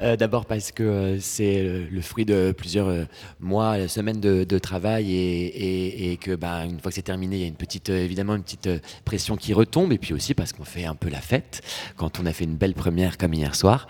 [0.00, 3.06] Euh, D'abord parce que euh, c'est le fruit de plusieurs
[3.40, 7.36] mois, semaines de, de travail et, et, et, que, bah, une fois que c'est terminé,
[7.36, 8.68] il y a une petite, évidemment une petite
[9.04, 9.92] pression qui retombe.
[9.92, 11.62] Et puis aussi parce qu'on fait un peu la fête
[11.96, 13.86] quand on a fait une belle première comme hier soir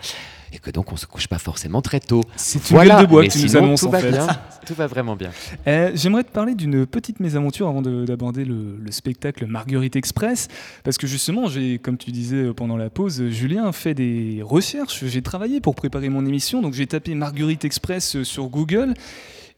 [0.53, 2.21] et que donc on se couche pas forcément très tôt.
[2.35, 2.95] C'est une voilà.
[2.95, 4.11] gueule de bois que tu nous annonces tout en va fait.
[4.11, 4.27] Bien,
[4.65, 5.31] tout va vraiment bien.
[5.67, 10.47] Euh, J'aimerais te parler d'une petite mésaventure avant d'aborder le, le, spectacle Marguerite Express,
[10.83, 15.03] parce que justement, j'ai, comme tu disais pendant la pause, Julien fait des recherches.
[15.05, 18.93] J'ai travaillé pour préparer mon émission, donc j'ai tapé Marguerite Express sur Google.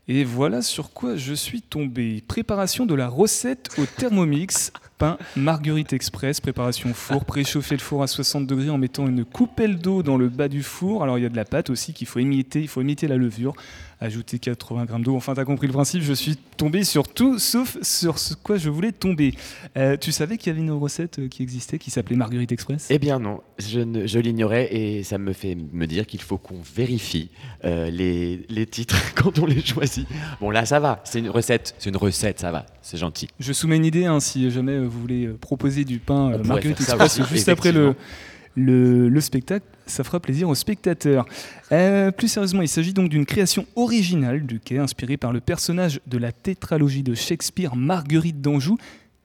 [0.08, 2.23] Et voilà sur quoi je suis tombé.
[2.27, 8.08] Préparation de la recette au Thermomix pain Marguerite Express, préparation four, préchauffer le four à
[8.08, 11.03] 60 degrés en mettant une coupelle d'eau dans le bas du four.
[11.03, 13.17] Alors il y a de la pâte aussi qu'il faut imiter, il faut imiter la
[13.17, 13.53] levure,
[13.99, 15.15] ajouter 80 grammes d'eau.
[15.15, 18.58] Enfin, tu as compris le principe, je suis tombé sur tout sauf sur ce quoi
[18.58, 19.34] je voulais tomber.
[19.77, 22.88] Euh, tu savais qu'il y avait une recette qui existait qui s'appelait Marguerite Express?
[22.89, 26.38] Eh bien non, je, ne, je l'ignorais et ça me fait me dire qu'il faut
[26.38, 27.29] qu'on vérifie
[27.63, 30.08] euh, les, les titres quand on les choisit.
[30.39, 33.27] Bon là ça va, c'est une recette, c'est une recette, ça va, c'est gentil.
[33.39, 37.21] Je soumets une idée, hein, si jamais vous voulez proposer du pain euh, Marguerite Express
[37.31, 37.95] juste après le,
[38.55, 41.26] le, le, spectacle, ça fera plaisir aux spectateurs.
[41.71, 46.00] Euh, plus sérieusement, il s'agit donc d'une création originale du quai, inspirée par le personnage
[46.08, 48.78] de la tétralogie de Shakespeare, Marguerite d'Anjou,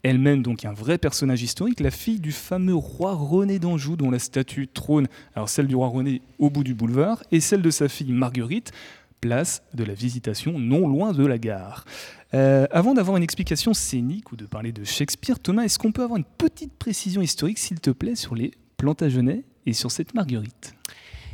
[0.02, 4.18] elle-même donc un vrai personnage historique, la fille du fameux roi René d'Anjou, dont la
[4.18, 7.88] statue trône, alors celle du roi René au bout du boulevard, et celle de sa
[7.88, 8.72] fille Marguerite,
[9.20, 11.84] place de la Visitation, non loin de la gare.
[12.32, 16.02] Euh, avant d'avoir une explication scénique ou de parler de Shakespeare, Thomas, est-ce qu'on peut
[16.02, 19.44] avoir une petite précision historique, s'il te plaît, sur les Plantagenets?
[19.74, 20.74] Sur cette Marguerite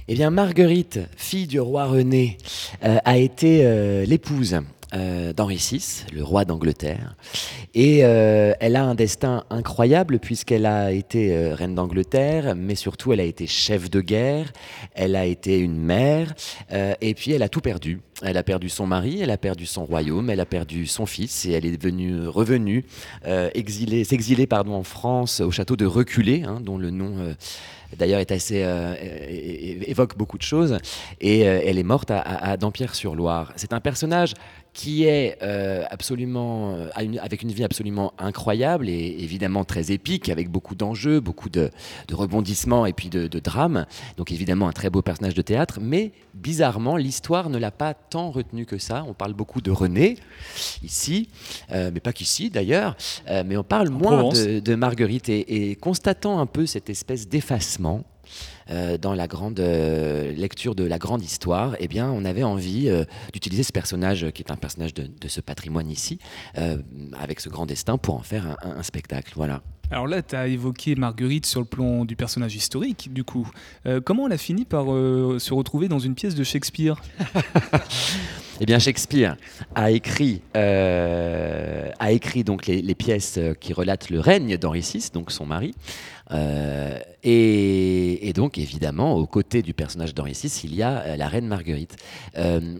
[0.09, 2.38] Eh bien, Marguerite, fille du roi René,
[2.85, 4.61] euh, a été euh, l'épouse
[4.94, 7.16] euh, d'Henri VI, le roi d'Angleterre.
[7.75, 13.25] Et elle a un destin incroyable puisqu'elle a été reine d'Angleterre, mais surtout elle a
[13.25, 14.51] été chef de guerre,
[14.94, 16.33] elle a été une mère,
[16.72, 18.01] et puis elle a tout perdu.
[18.22, 21.44] Elle a perdu son mari, elle a perdu son royaume, elle a perdu son fils,
[21.44, 22.87] et elle est devenue revenue,
[24.05, 27.35] s'exiler en France au château de Reculé, hein, dont le nom
[27.96, 28.94] d'ailleurs est assez euh,
[29.87, 30.79] évoque beaucoup de choses
[31.20, 33.53] et euh, elle est morte à, Dampierre-sur-Loire.
[33.57, 34.35] C'est un personnage
[34.77, 40.51] qui est euh, absolument une, avec une vie absolument incroyable et évidemment très épique avec
[40.51, 41.71] beaucoup d'enjeux, beaucoup de,
[42.09, 43.87] de, rebondissements et puis de, de drames.
[44.19, 48.31] Donc évidemment un très beau personnage de théâtre, mais bizarrement l'histoire ne l'a pas tant
[48.31, 49.03] retenu que ça.
[49.09, 50.19] On parle beaucoup de René
[50.83, 51.31] ici,
[51.73, 52.97] euh, mais pas qu'ici d'ailleurs,
[53.29, 57.29] euh, mais on parle moins de, de, Marguerite et, et constatant un peu cette espèce
[57.29, 58.05] d'effacement
[58.70, 62.88] euh, dans la grande euh, lecture de la grande histoire, eh bien, on avait envie
[62.88, 66.18] euh, d'utiliser ce personnage qui est un personnage de, de ce patrimoine ici,
[67.18, 69.33] avec ce grand destin, pour en faire un, un, un spectacle.
[69.37, 69.62] Voilà.
[69.90, 73.48] Alors là, tu as évoqué Marguerite sur le plan du personnage historique, du coup.
[74.05, 77.00] Comment elle a fini par se retrouver dans une pièce de Shakespeare?
[78.61, 79.37] Eh bien, Shakespeare
[79.74, 85.11] a écrit, euh, a écrit donc les, les pièces qui relatent le règne d'Henri VI,
[85.12, 85.74] donc son mari.
[86.33, 91.29] Euh, et, donc, évidemment, aux côtés du personnage d'Henri VI, il y a euh, la
[91.29, 91.97] reine Marguerite.
[92.37, 92.77] Euh,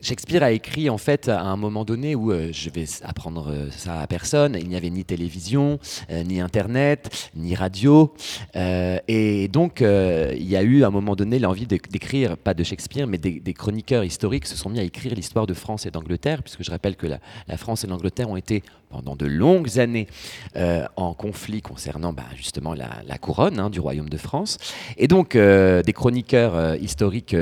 [0.00, 4.06] Shakespeare a écrit, en fait, à un moment donné où je vais apprendre ça à
[4.06, 5.78] personne, il n'y avait ni télévision,
[6.10, 8.12] ni Internet, ni radio.
[8.54, 12.62] Et donc, il y a eu à un moment donné l'envie d'é- d'écrire, pas de
[12.62, 16.42] Shakespeare, mais des, chroniqueurs historiques se sont mis à écrire l'histoire de France et d'Angleterre,
[16.42, 18.62] puisque je rappelle que la France et l'Angleterre ont été
[18.94, 20.06] pendant de longues années
[20.54, 24.58] euh, en conflit concernant bah, justement la, couronne hein, du royaume de France.
[24.96, 27.34] Et donc, euh, des chroniqueurs euh, historiques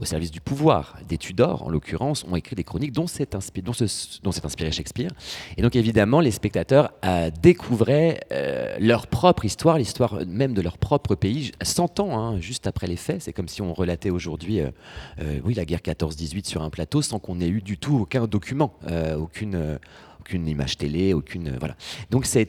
[0.00, 4.72] au service du pouvoir, des Tudors en l'occurrence, ont écrit des chroniques dont s'est inspiré
[4.72, 5.10] Shakespeare.
[5.58, 6.92] Et donc, évidemment, les spectateurs
[7.42, 8.20] découvraient
[8.80, 12.96] leur propre histoire, l'histoire même de leur propre pays, 100 ans hein, juste après les
[12.96, 13.22] faits.
[13.22, 14.60] C'est comme si on relatait aujourd'hui
[15.44, 18.74] oui, la guerre 14-18 sur un plateau sans qu'on ait eu du tout aucun document,
[19.16, 19.78] aucune.
[20.24, 21.76] Aucune image télé, aucune euh, voilà.
[22.10, 22.40] Donc ça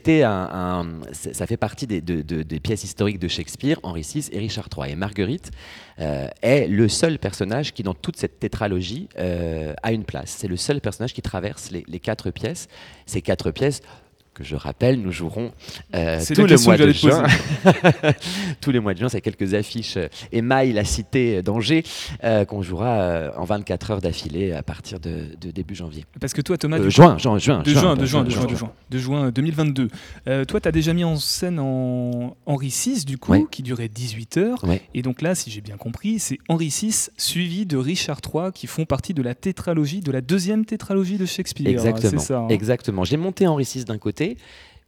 [1.48, 4.94] fait partie des, de- de- des pièces historiques de Shakespeare, Henri VI et Richard III.
[4.94, 5.52] Et Marguerite
[6.00, 10.36] euh, est le seul personnage qui, dans toute cette tétralogie, euh, a une place.
[10.38, 12.68] C'est le seul personnage qui traverse les quatre pièces.
[13.06, 13.82] Ces quatre pièces
[14.36, 15.52] que je rappelle, nous jouerons
[15.96, 17.24] euh, tout le mois de juin.
[18.62, 21.84] tous les mois de juin, c'est quelques affiches euh, émaillent la cité d'Angers
[22.24, 26.06] euh, qu'on jouera euh, en 24 heures d'affilée à partir de, de début janvier.
[26.20, 28.46] Parce que toi, Thomas, Euh, du juin, juin, juin, De juin, de juin, de juin,
[28.46, 29.90] de juin, de juin 2022.
[30.28, 33.88] Euh, toi, tu as déjà mis en scène en Henri VI, du coup, qui durait
[33.90, 34.66] 18 heures.
[34.94, 38.68] Et donc là, si j'ai bien compris, c'est Henri VI suivi de Richard III qui
[38.68, 41.68] font partie de la tétralogie, de la deuxième tétralogie de Shakespeare.
[41.68, 42.22] Exactement.
[42.22, 42.40] Ça.
[42.40, 42.48] hein.
[42.50, 43.04] Exactement.
[43.06, 44.25] J'ai monté Henri VI d'un côté,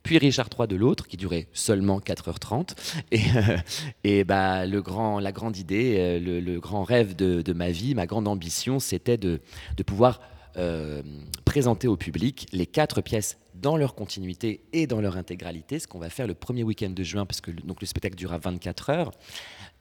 [0.08, 2.76] puis Richard III de l'autre, qui durait seulement 4h30.
[3.12, 3.58] Et, euh,
[4.04, 8.06] et bah, le grand, la grande idée, euh, le, grand rêve de, ma vie, ma
[8.06, 9.42] grande ambition, c'était de,
[9.86, 10.22] pouvoir
[10.58, 11.02] euh,
[11.44, 16.00] présenter au public les quatre pièces dans leur continuité et dans leur intégralité, ce qu'on
[16.00, 18.90] va faire le premier week-end de juin, parce que le, donc le spectacle durera 24
[18.90, 19.12] heures.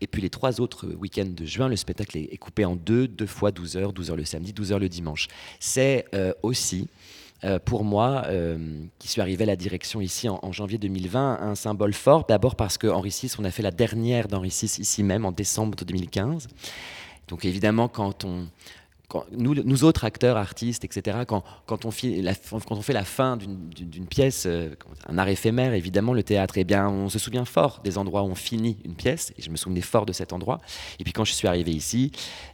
[0.00, 3.26] Et puis les trois autres week-ends de juin, le spectacle est, coupé en deux, deux
[3.26, 5.28] fois 12 heures, 12 heures le samedi, 12 heures le dimanche.
[5.60, 6.04] C'est
[6.42, 6.88] aussi
[7.44, 11.40] euh, pour moi, euh, qui suis arrivé à la direction ici en, en janvier 2020,
[11.40, 12.24] un symbole fort.
[12.26, 15.32] D'abord parce que Henri VI, on a fait la dernière d'Henri VI ici même en
[15.32, 16.48] décembre 2015.
[17.28, 18.46] Donc évidemment, quand on,
[19.30, 24.70] nous, autres acteurs, artistes, etc., quand, on, fait la fin d'une- pièce, euh,
[25.08, 28.26] un art éphémère, évidemment, le théâtre, eh bien, on se souvient fort des endroits où
[28.26, 30.60] on finit une pièce, et je me souvenais fort de cet endroit.
[30.98, 32.10] Et puis quand je suis arrivé ici,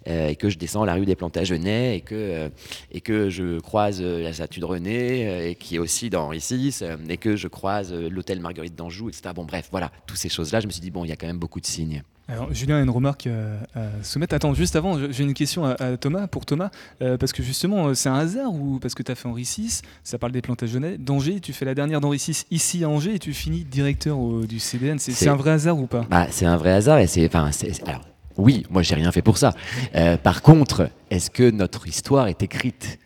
[0.08, 2.48] euh, et que je descends la rue des Plantagenets, et que, euh,
[2.90, 7.16] et que je croise la statue de René, et qui est aussi dans euh, et
[7.16, 9.30] que je croise l'hôtel Marguerite d'Anjou, etc.
[9.34, 11.26] Bon, bref, voilà, toutes ces choses-là, je me suis dit, bon, il y a quand
[11.26, 12.02] même beaucoup de signes.
[12.28, 14.34] Alors, Julien a une remarque euh, à soumettre.
[14.34, 16.70] Attends, juste avant, j'ai une question à, à Thomas, pour Thomas,
[17.02, 19.42] euh, parce que justement, euh, c'est un hasard ou parce que tu as fait Henri
[19.42, 23.16] VI, ça parle des Plantagenets, d'Angers, tu fais la dernière d'Henri VI ici à Angers
[23.16, 24.98] et tu finis directeur au- du CDN.
[24.98, 26.06] C'est un vrai hasard ou pas?
[26.08, 27.50] Bah, c'est un vrai hasard et c'est, enfin,
[27.86, 28.02] alors,
[28.38, 29.52] oui, moi j'ai rien fait pour ça.
[29.94, 32.98] Euh, par contre, est-ce que notre histoire est écrite?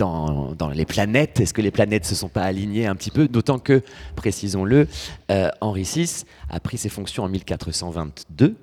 [0.00, 3.28] Dans, dans les planètes Est-ce que les planètes se sont pas alignées un petit peu?
[3.28, 3.82] D'autant que,
[4.16, 4.88] précisons-le,
[5.30, 8.56] euh, Henri VI a pris ses fonctions en 1422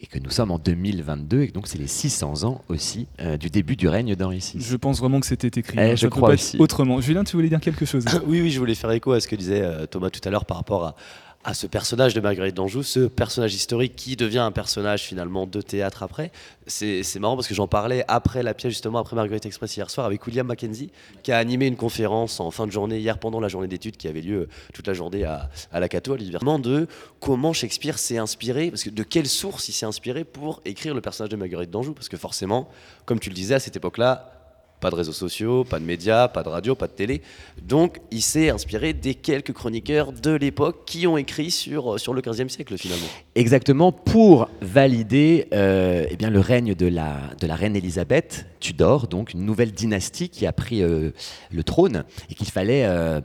[0.00, 3.36] et que nous sommes en 2022 et que donc c'est les 600 ans aussi euh,
[3.36, 4.60] du début du règne d'Henri VI.
[4.60, 5.78] Je pense vraiment que c'était écrit.
[5.78, 6.56] Eh, hein, je crois pas aussi.
[6.58, 7.00] autrement.
[7.00, 8.04] Julien, tu voulais dire quelque chose?
[8.26, 10.44] Oui, oui, je voulais faire écho à ce que disait euh, Thomas tout à l'heure
[10.44, 10.94] par rapport à,
[11.42, 15.62] à ce personnage de Marguerite d'Anjou, ce personnage historique qui devient un personnage finalement de
[15.62, 16.32] théâtre après.
[16.66, 20.04] C'est marrant parce que j'en parlais après la pièce, justement après Marguerite Express hier soir,
[20.04, 20.90] avec William Mackenzie,
[21.22, 24.06] qui a animé une conférence en fin de journée, hier pendant la journée d'études qui
[24.06, 26.86] avait lieu euh, toute la journée à, à la Cato, à l'université, de
[27.20, 31.00] comment Shakespeare s'est inspiré, parce que de quelle source il s'est inspiré pour écrire le
[31.00, 32.68] personnage de Marguerite d'Anjou, parce que forcément,
[33.06, 34.39] comme tu le disais, à cette époque-là,
[34.80, 37.22] pas de réseaux sociaux, pas de médias, pas de radio, pas de télé.
[37.62, 42.22] Donc il s'est inspiré des quelques chroniqueurs de l'époque qui ont écrit sur, sur le
[42.22, 43.06] 15e siècle finalement.
[43.34, 47.20] Exactement, pour valider euh, eh le règne de la,
[47.54, 51.10] reine Élisabeth Tudor, donc une nouvelle dynastie qui a pris euh,
[51.50, 53.20] le trône et qu'il fallait, euh, euh,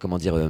[0.00, 0.48] comment dire, euh,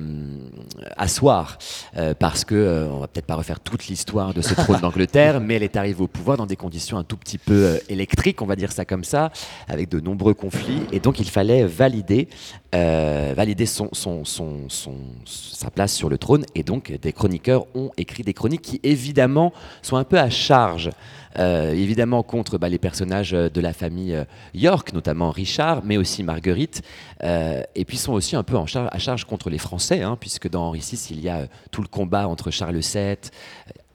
[0.96, 1.58] asseoir.
[1.96, 5.40] Euh, parce que, euh, on va peut-être pas refaire toute l'histoire de ce trône d'Angleterre,
[5.40, 8.42] mais elle est arrivée au pouvoir dans des conditions un tout petit peu euh, électriques,
[8.42, 9.30] on va dire ça comme ça,
[9.68, 10.82] avec de nombreux conflits.
[10.92, 12.28] Et donc il fallait valider,
[12.74, 14.94] euh, valider son, son, son, son-
[15.24, 16.44] sa place sur le trône.
[16.54, 20.90] Et donc des chroniqueurs ont écrit des chroniques qui évidemment sont un peu à charge.
[21.38, 25.96] Euh, évidemment contre bah, les personnages euh, de la famille euh, York, notamment Richard, mais
[25.96, 26.82] aussi Marguerite,
[27.22, 30.80] et puis sont aussi un peu à charge contre les Français, hein, puisque dans Henri
[30.80, 33.16] VI, il y a tout le combat entre Charles VII,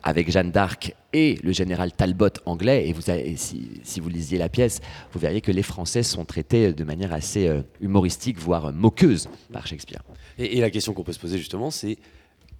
[0.03, 3.01] avec Jeanne d'Arc et le général Talbot anglais, et, vous
[3.35, 4.79] si, vous lisiez la pièce,
[5.13, 7.49] vous verriez que les Français sont traités de manière assez
[7.79, 10.01] humoristique, voire moqueuse par Shakespeare.
[10.37, 11.97] Et, et la question qu'on peut se poser justement, c'est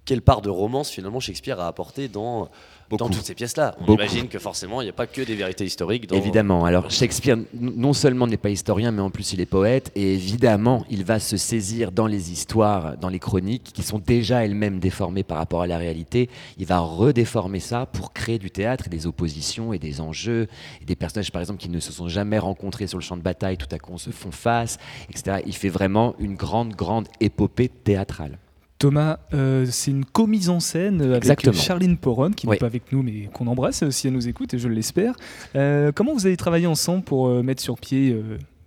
[0.04, 2.48] quelle part de romance finalement Shakespeare a apporté dans,
[2.96, 4.02] dans toutes ces pièces-là On Beaucoup.
[4.02, 6.08] imagine que forcément, il n'y a pas que des vérités historiques.
[6.08, 6.16] Dans...
[6.16, 6.64] Évidemment.
[6.64, 9.90] Alors Shakespeare, non seulement n'est pas historien, mais en plus il est poète.
[9.94, 14.44] Et évidemment, il va se saisir dans les histoires, dans les chroniques, qui sont déjà
[14.44, 16.28] elles-mêmes déformées par rapport à la réalité.
[16.58, 20.48] Il va redéformer ça pour créer du théâtre et des oppositions et des enjeux.
[20.80, 23.22] Et des personnages, par exemple, qui ne se sont jamais rencontrés sur le champ de
[23.22, 24.78] bataille, tout à coup on se font face,
[25.08, 25.42] etc.
[25.46, 28.38] Il fait vraiment une grande, grande épopée théâtrale.
[28.82, 31.52] Thomas, euh, c'est une co-mise en scène avec Exactement.
[31.54, 32.54] Charline Poron, qui Oui.
[32.56, 35.14] n'est pas avec nous, mais qu'on embrasse si elle nous écoute, et je l'espère.
[35.54, 38.16] Euh, comment vous avez travaillé ensemble pour euh, mettre sur pied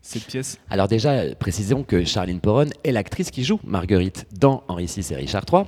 [0.02, 0.58] cette pièce?
[0.70, 5.16] Alors déjà, précisons que Charline Poron est l'actrice qui joue Marguerite dans Henri VI et
[5.18, 5.64] Richard III,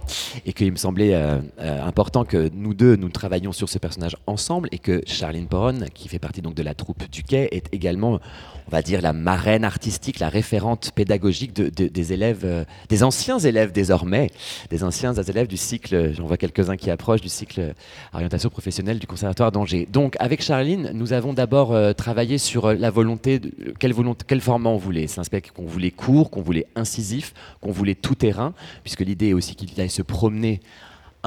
[0.46, 4.16] et qu'il me semblait euh, euh, important que nous deux, nous travaillions sur ce personnage
[4.28, 7.68] ensemble, et que Charline Poron, qui fait partie donc de la troupe du Quai, est
[7.74, 8.20] également,
[8.68, 13.04] on va dire, la marraine artistique, la référente pédagogique de- de- des élèves, euh, des
[13.04, 14.30] anciens élèves désormais,
[14.70, 17.74] des anciens élèves du cycle, j'en vois quelques-uns qui approchent, du cycle
[18.14, 19.88] orientation professionnelle du Conservatoire d'Angers.
[19.92, 23.40] Donc avec Charline, nous avons d'abord euh, travaillé sur euh, la volonté,
[23.80, 25.08] quelle, volonté quel format on voulait.
[25.08, 28.54] C'est un spectacle qu'on voulait court, qu'on voulait incisif, qu'on voulait tout terrain,
[28.84, 30.60] puisque l'idée est aussi qu'il aille se promener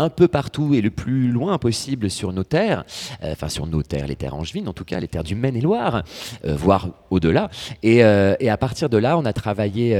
[0.00, 2.84] un peu partout et le plus loin possible sur nos terres,
[3.22, 6.04] euh, enfin sur nos terres, les terres angevines en tout cas, les terres du Maine-et-Loire,
[6.44, 7.50] euh, voire au-delà.
[7.82, 9.94] Et, euh, et à partir de là, on a travaillé,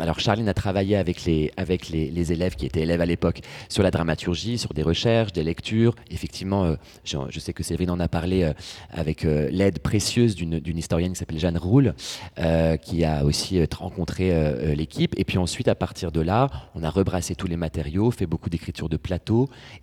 [0.00, 3.82] alors Charline a travaillé avec, les, avec les, élèves qui étaient élèves à l'époque sur
[3.82, 5.94] la dramaturgie, sur des recherches, des lectures.
[6.10, 6.74] Effectivement,
[7.04, 8.50] je, sais que Séverine en a parlé
[8.90, 11.94] avec l'aide précieuse d'une historienne qui s'appelle Jeanne Roule,
[12.82, 15.14] qui a aussi rencontré l'équipe.
[15.16, 18.50] Et puis ensuite, à partir de là, on a rebrassé tous les matériaux, fait beaucoup
[18.50, 19.27] d'écriture de plateau.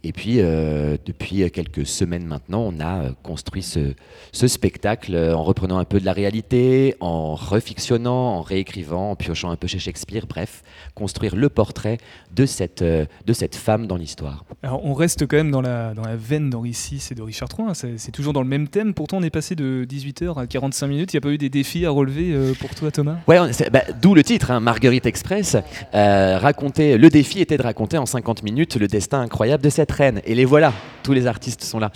[0.03, 3.93] Et puis, euh, depuis quelques semaines maintenant, on a euh, construit ce,
[4.31, 9.15] ce spectacle euh, en reprenant un peu de la réalité, en refictionnant, en réécrivant, en
[9.15, 10.25] piochant un peu chez Shakespeare.
[10.27, 11.97] Bref, construire le portrait
[12.33, 14.45] de cette, de cette femme dans l'histoire.
[14.63, 17.49] Alors, on reste quand même dans la, dans la veine d'Henri VI et de Richard
[17.57, 17.69] III.
[17.69, 18.93] hein, C'est toujours dans le même thème.
[18.93, 21.13] Pourtant, on est passé de 18h à 45 minutes.
[21.13, 23.17] Il n'y a pas eu des défis à relever euh, pour toi, Thomas?
[23.27, 23.39] Ouais,
[23.71, 25.55] bah, d'où le titre, hein, Marguerite Express.
[25.93, 29.91] Euh, raconter, le défi était de raconter en 50 minutes le destin incroyable de cette
[29.91, 30.21] reine.
[30.25, 31.91] Et les voilà, tous les artistes sont là.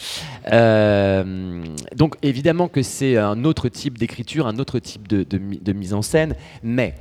[0.52, 1.64] Euh,
[1.96, 6.36] donc évidemment que c'est un autre type d'écriture, un autre type de mise en scène,
[6.64, 6.96] mais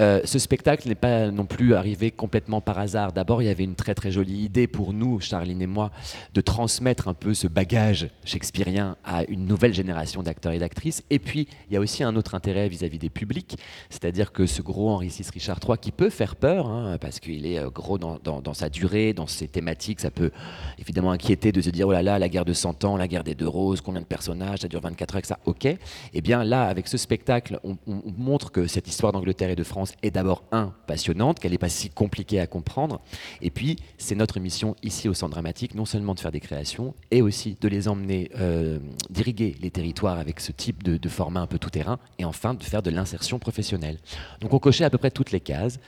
[0.00, 3.12] euh, ce spectacle n'est pas non plus arrivé complètement par hasard.
[3.12, 5.90] D'abord, il y avait une très très jolie idée pour nous, Charline et moi,
[6.32, 11.02] de transmettre un peu ce bagage shakespearien à une nouvelle génération d'acteurs et d'actrices.
[11.10, 13.58] Et puis, il y a aussi un autre intérêt vis-à-vis des publics,
[13.90, 17.44] c'est-à-dire que ce gros Henri VI Richard III, qui peut faire peur, hein, parce qu'il
[17.44, 20.30] est euh, gros dans, sa durée, dans ses thématiques, ça peut
[20.78, 23.24] évidemment inquiéter de se dire, oh là là, la guerre de 100 ans, la guerre
[23.24, 25.66] des deux roses, combien de personnages, ça dure 24 heures, ça, ok.
[26.14, 27.76] Et bien là, avec ce spectacle, on
[28.16, 31.68] montre que cette histoire d'Angleterre et de France est d'abord, un, passionnante, qu'elle n'est pas
[31.68, 33.00] si compliquée à comprendre,
[33.42, 36.94] et puis c'est notre mission ici au Centre Dramatique, non seulement de faire des créations,
[37.10, 41.40] et aussi de les emmener, euh, d'irriguer les territoires avec ce type de, de format
[41.40, 43.98] un peu tout-terrain, et enfin de faire de l'insertion professionnelle.
[44.40, 45.78] Donc on cochait à peu près toutes les cases,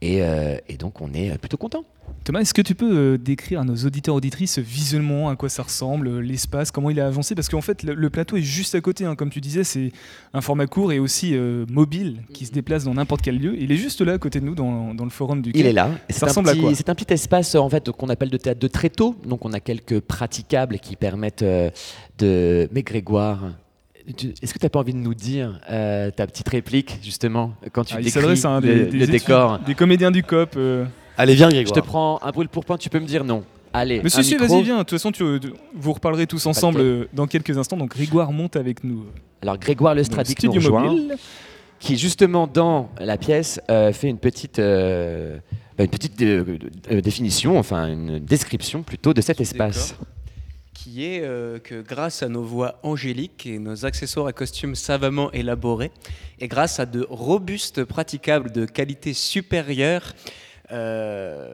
[0.00, 1.84] et, euh, et donc on est plutôt content.
[2.24, 5.62] Thomas, est-ce que tu peux euh, décrire à nos auditeurs auditrices visuellement à quoi ça
[5.62, 7.34] ressemble, euh, l'espace, comment il a avancé?
[7.34, 9.90] Parce qu'en fait, le, le plateau est juste à côté, hein, comme tu disais, c'est
[10.34, 13.56] un format court et aussi euh, mobile qui se déplace dans n'importe quel lieu.
[13.58, 15.68] Il est juste là à côté de nous, dans, dans le forum du Il Quai.
[15.70, 15.90] est là.
[16.10, 16.74] Ça ressemble à quoi?
[16.74, 19.16] C'est un petit espace en fait qu'on appelle de théâtre de tréteau.
[19.26, 21.70] Donc on a quelques praticables qui permettent euh,
[22.18, 22.68] de.
[22.72, 23.52] Mais Grégoire.
[24.06, 27.84] Est-ce que tu n'as pas envie de nous dire euh, ta petite réplique, justement, quand
[27.84, 29.58] tu Ah, décris s'adresse à un le, des, le des décor?
[29.60, 30.54] des comédiens du COP.
[30.56, 30.84] euh.
[31.16, 31.74] Allez, viens, Je Grégoire.
[31.74, 33.44] te prends un brûle pour point, tu peux me dire non.
[33.72, 34.74] Allez, Mais si, si, vas-y, viens.
[34.78, 35.24] De toute façon, tu,
[35.74, 37.76] vous reparlerez tous ensemble euh, dans quelques instants.
[37.76, 39.04] Donc, Grégoire monte avec nous.
[39.42, 41.16] Alors Grégoire le Lestradic nous studio rejoint, mobile.
[41.80, 45.40] qui justement dans la pièce euh, fait une petite, une
[45.76, 46.16] petite
[47.02, 49.96] définition, enfin une description plutôt de cet espace.
[50.74, 55.30] Qui est euh, que grâce à nos voix angéliques et nos accessoires à costumes savamment
[55.32, 55.92] élaborés,
[56.40, 60.14] et grâce à de robustes praticables de qualité supérieure,
[60.72, 61.46] euh,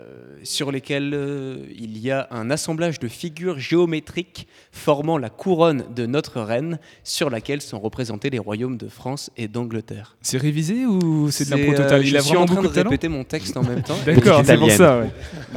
[0.45, 6.07] sur lesquels euh, il y a un assemblage de figures géométriques formant la couronne de
[6.07, 10.17] notre reine, sur laquelle sont représentés les royaumes de France et d'Angleterre.
[10.23, 12.69] C'est révisé ou c'est de l'impro euh, total Il Je a suis en train de
[12.69, 13.99] répéter mon texte en même temps.
[14.07, 15.01] D'accord, c'est pour ça.
[15.01, 15.11] ouais.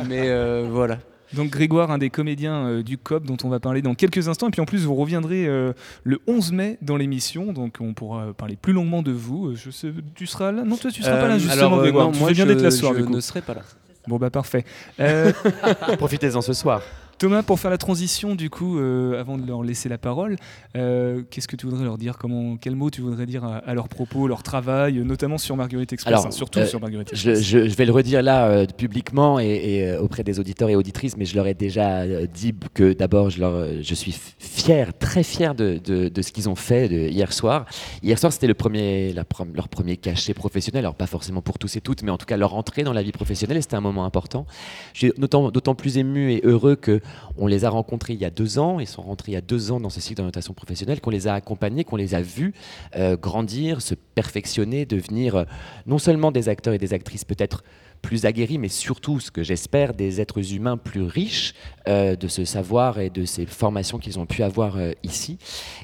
[0.07, 0.97] Mais euh, voilà.
[1.35, 4.47] Donc Grégoire, un des comédiens euh, du COP dont on va parler dans quelques instants.
[4.47, 7.53] Et puis en plus, vous reviendrez euh, le 11 mai dans l'émission.
[7.53, 9.47] Donc on pourra parler plus longuement de vous.
[9.47, 10.63] Euh, Je sais, tu seras là?
[10.63, 12.05] Non, toi, tu seras pas là justement, alors, euh, Grégoire.
[12.07, 13.13] non, tu moi, fais bien je, d'être là ce soir, je du coup.
[13.13, 13.61] ne serai pas là.
[14.07, 14.65] Bon, bah parfait.
[14.99, 15.31] Euh,
[15.97, 16.81] Profitez-en ce soir.
[17.19, 20.35] Thomas, pour faire la transition, du coup, euh, avant de leur laisser la parole,
[20.75, 23.73] euh, qu'est-ce que tu voudrais leur dire Comment, Quel mot tu voudrais dire à, à
[23.73, 27.09] leur propos, leur travail, euh, notamment sur Marguerite Express Alors, hein, Surtout euh, sur Marguerite
[27.13, 27.45] Je, Express.
[27.47, 31.25] je- je vais le redire là publiquement et, et, auprès des auditeurs et auditrices, mais
[31.25, 35.79] je leur ai déjà dit que d'abord je, leur- je suis fier, très fier de,
[35.83, 37.65] de- de ce qu'ils ont fait de- hier soir.
[38.01, 39.23] Hier soir, c'était le premier, la
[39.53, 42.37] leur premier cachet professionnel, alors pas forcément pour tous et toutes, mais en tout cas
[42.37, 44.45] leur entrée dans la vie professionnelle, c'était un moment important.
[44.93, 46.99] Je suis d'autant plus ému et heureux que
[47.37, 49.41] on les a rencontrés il y a deux ans, ils sont rentrés il y a
[49.41, 52.53] deux ans dans ce cycle d'orientation professionnelle, qu'on les a accompagnés, qu'on les a vus
[52.95, 55.43] euh, grandir, se perfectionner, devenir euh,
[55.85, 57.63] non seulement des acteurs et des actrices peut-être
[58.01, 61.53] plus aguerris, mais surtout, ce que j'espère, des êtres humains plus riches
[61.87, 65.37] euh, de ce savoir et de ces formations qu'ils ont pu avoir ici.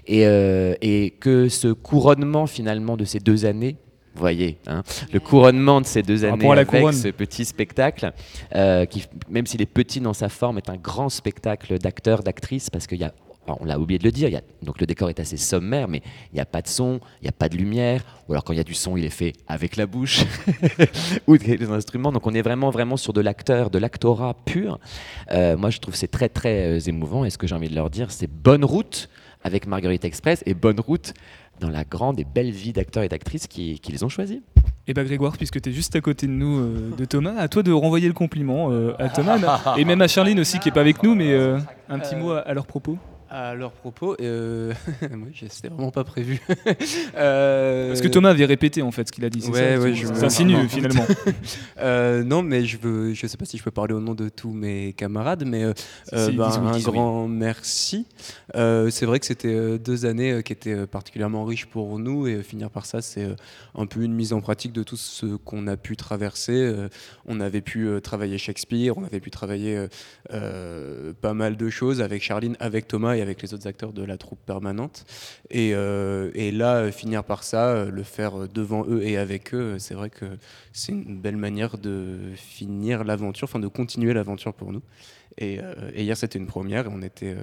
[0.06, 3.78] Et, que ce couronnement finalement de ces deux années,
[4.22, 6.94] voyez, hein, le couronnement de ces deux années avec couronne.
[6.94, 8.12] ce petit spectacle,
[8.56, 12.70] euh, qui, même s'il est petit dans sa forme, est un grand spectacle d'acteurs, d'actrices,
[12.70, 13.14] parce qu'il y a
[13.62, 15.88] on l'a oublié de le dire, il y a- donc le décor est assez sommaire,
[15.88, 18.44] mais il n'y a pas de son, il n'y a pas de lumière, ou alors
[18.44, 20.24] quand il y a du son, il est fait avec la bouche
[21.28, 22.12] ou des instruments.
[22.12, 24.80] Donc on est vraiment, vraiment sur de l'acteur, de l'actorat pur.
[25.32, 27.26] Euh, moi, je trouve que c'est très, très euh, émouvant.
[27.26, 29.10] Et ce que j'ai envie de leur dire, c'est bonne route
[29.44, 31.14] avec Marguerite Express et bonne route
[31.60, 34.40] dans la grande et belle vie d'acteurs et d'actrices qui, qui les ont choisis.
[34.88, 37.48] Et bah Grégoire, puisque tu es juste à côté de nous, euh, de Thomas, à
[37.48, 40.72] toi de renvoyer le compliment euh, à Thomas, et même à Charline aussi qui est
[40.72, 42.98] pas avec nous, mais euh, un petit mot à, à leur propos.
[43.32, 44.74] À leur propos, euh...
[45.50, 46.42] c'était vraiment pas prévu.
[47.16, 49.82] Euh, Parce que Thomas avait répété en fait ce qu'il a dit, c'est Ouais, ça
[49.82, 51.06] ouais, je- finalement.
[51.80, 54.30] Euh, non, mais je veux, je sais pas si je peux parler au nom de
[54.30, 55.74] tous mes camarades, mais euh,
[56.14, 56.82] Si, ben, oui, un oui.
[56.82, 58.06] grand merci.
[58.54, 62.86] C'est vrai que c'était deux années qui étaient particulièrement riches pour nous et finir par
[62.86, 63.28] ça, c'est
[63.76, 66.74] un peu une mise en pratique de tout ce qu'on a pu traverser.
[67.26, 69.86] On avait pu travailler Shakespeare, on avait pu travailler
[70.30, 74.40] pas mal de choses avec Charline, avec Thomas avec les autres acteurs de la troupe
[74.46, 75.06] permanente.
[75.50, 79.78] Et, euh, là, euh, finir par ça, euh, le faire devant eux et avec eux,
[79.80, 80.26] c'est vrai que
[80.74, 84.82] c'est une belle manière de finir l'aventure, enfin de continuer l'aventure pour nous.
[85.38, 85.60] Et,
[85.94, 87.36] et hier, c'était une première et on était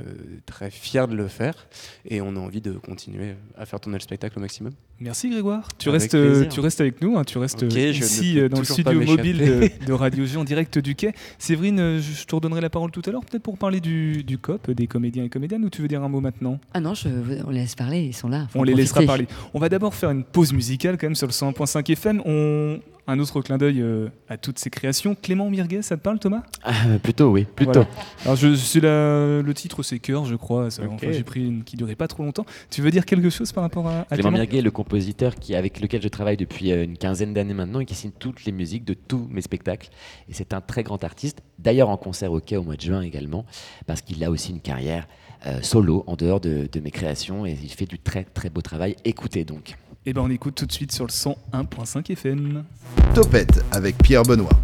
[0.44, 1.66] très fiers de le faire.
[2.04, 4.72] Et on a envie de continuer à faire tourner le spectacle au maximum.
[4.98, 5.68] Merci Grégoire.
[5.78, 6.48] Tu Avec restes, plaisir.
[6.48, 10.36] tu restes avec nous, hein, tu restes ici dans le studio mobile de, Radio G
[10.38, 11.12] en direct du quai.
[11.38, 14.70] Séverine, je te redonnerai la parole tout à l'heure, peut-être pour parler du, du COP,
[14.70, 16.58] des comédiens et comédiennes, ou tu veux dire un mot maintenant?
[16.72, 17.08] Ah non, je,
[17.46, 18.46] on les laisse parler, ils sont là.
[18.54, 19.26] On les laissera parler.
[19.52, 22.22] On va d'abord faire une pause musicale quand même sur le 101.5 FM.
[22.24, 22.78] On...
[23.08, 25.14] Un autre clin d'œil euh, à toutes ces créations.
[25.14, 26.42] Clément Mirguet, ça te parle Thomas?
[26.64, 27.70] Ah, plutôt, oui, plutôt.
[27.74, 27.88] Voilà.
[28.24, 30.72] Alors je, c'est la- le titre c'est Cœur, je crois.
[30.72, 32.44] Ça, enfin, j'ai pris une qui durait pas trop longtemps.
[32.68, 34.38] Tu veux dire quelque chose par rapport à, à Clément Clément?
[34.38, 37.84] Mirguet, le compositeur qui, avec lequel je travaille depuis euh, une quinzaine d'années maintenant et
[37.84, 39.88] qui signe toutes les musiques de tous mes spectacles.
[40.28, 43.02] Et c'est un très grand artiste, d'ailleurs en concert au Quai au mois de juin
[43.02, 43.44] également,
[43.86, 45.08] parce qu'il a aussi une carrière
[45.46, 48.62] euh, solo en dehors de, de mes créations et il fait du très très beau
[48.62, 48.94] travail.
[49.04, 49.76] Écoutez donc.
[50.06, 52.64] Et ben on écoute tout de suite sur le 101.5 FM.
[53.12, 54.56] Topette avec Pierre Benoît.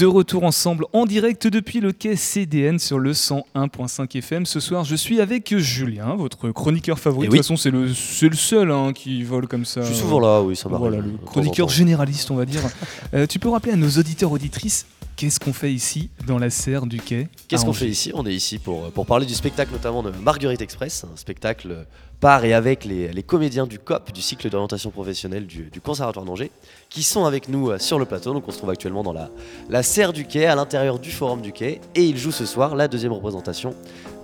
[0.00, 4.46] De retour ensemble en direct depuis le quai CDN sur le 101.5 FM.
[4.46, 7.26] Ce soir, je suis avec Julien, votre chroniqueur favori.
[7.26, 7.38] Eh de oui.
[7.38, 9.82] toute façon, c'est le, le seul hein, qui vole comme ça.
[9.82, 10.88] Je suis souvent là, oui, ça m'arrive.
[10.88, 12.62] Voilà, le chroniqueur généraliste, on va dire.
[13.12, 14.86] Euh, tu peux rappeler à nos auditeurs auditrices
[15.20, 18.10] qu'est-ce qu'on fait ici dans la serre du quai Qu'est-ce qu'on fait ici?
[18.14, 21.86] On est ici pour, pour parler du spectacle notamment de Marguerite Express, un spectacle
[22.20, 26.24] par et avec les, les comédiens du COP, du cycle d'orientation professionnelle du, du Conservatoire
[26.24, 26.50] d'Angers,
[26.88, 28.32] qui sont avec nous euh, sur le plateau.
[28.32, 29.28] Donc on se trouve actuellement dans la,
[29.68, 32.74] la serre du quai, à l'intérieur du forum du quai, et ils jouent ce soir
[32.74, 33.74] la deuxième représentation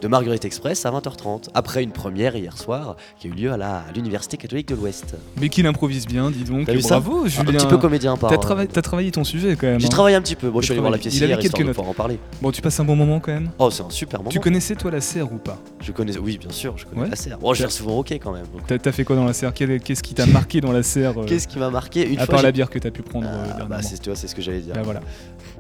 [0.01, 3.85] de Marguerite Express à 20h30, après une première hier soir qui a eu lieu à
[3.95, 5.17] l'Université catholique de l'Ouest.
[5.41, 6.69] Mais qu'il improvise bien, dis donc.
[6.69, 7.53] Vu ça Bravo, Un Julien.
[7.53, 8.31] petit peu comédien par.
[8.31, 9.81] T'as travaillé, t'as travaillé ton sujet quand même.
[9.81, 9.91] J'ai hein.
[9.91, 10.51] travaillé un petit peu.
[10.51, 11.77] Bon, je suis allé voir la pièce Il avait hier, quelques histoire de notes.
[11.77, 12.19] pouvoir en parler.
[12.43, 13.51] Bon, tu passes un bon moment quand même.
[13.59, 14.31] Oh, c'est un super moment.
[14.31, 15.59] Tu connaissais toi la serre ou pas?
[15.81, 17.11] Je connais, oui, bien sûr, je connais Ouais.
[17.11, 17.39] la serre.
[17.39, 18.47] Bon, je vais souvent quai quand même.
[18.67, 19.53] T'as fait quoi dans la serre?
[19.55, 22.43] Qu'est-ce qui t'a marqué dans la serre euh, Qu'est-ce qui m'a marqué une À part
[22.43, 24.75] la bière que t'as pu prendre euh, Ah, bah, c'est, ce que j'allais dire.
[24.75, 25.01] Bah, voilà.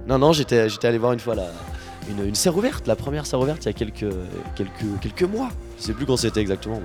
[0.08, 1.46] Non, non, j'étais, j'étais allé voir une fois la,
[2.10, 4.14] une, une serre ouverte, la première serre ouverte il y a quelques,
[4.54, 5.48] quelques, quelques mois.
[5.78, 6.80] Je sais plus quand c'était exactement.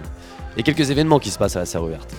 [0.55, 2.13] mais- a quelques événements qui se passent à la serre ouverte.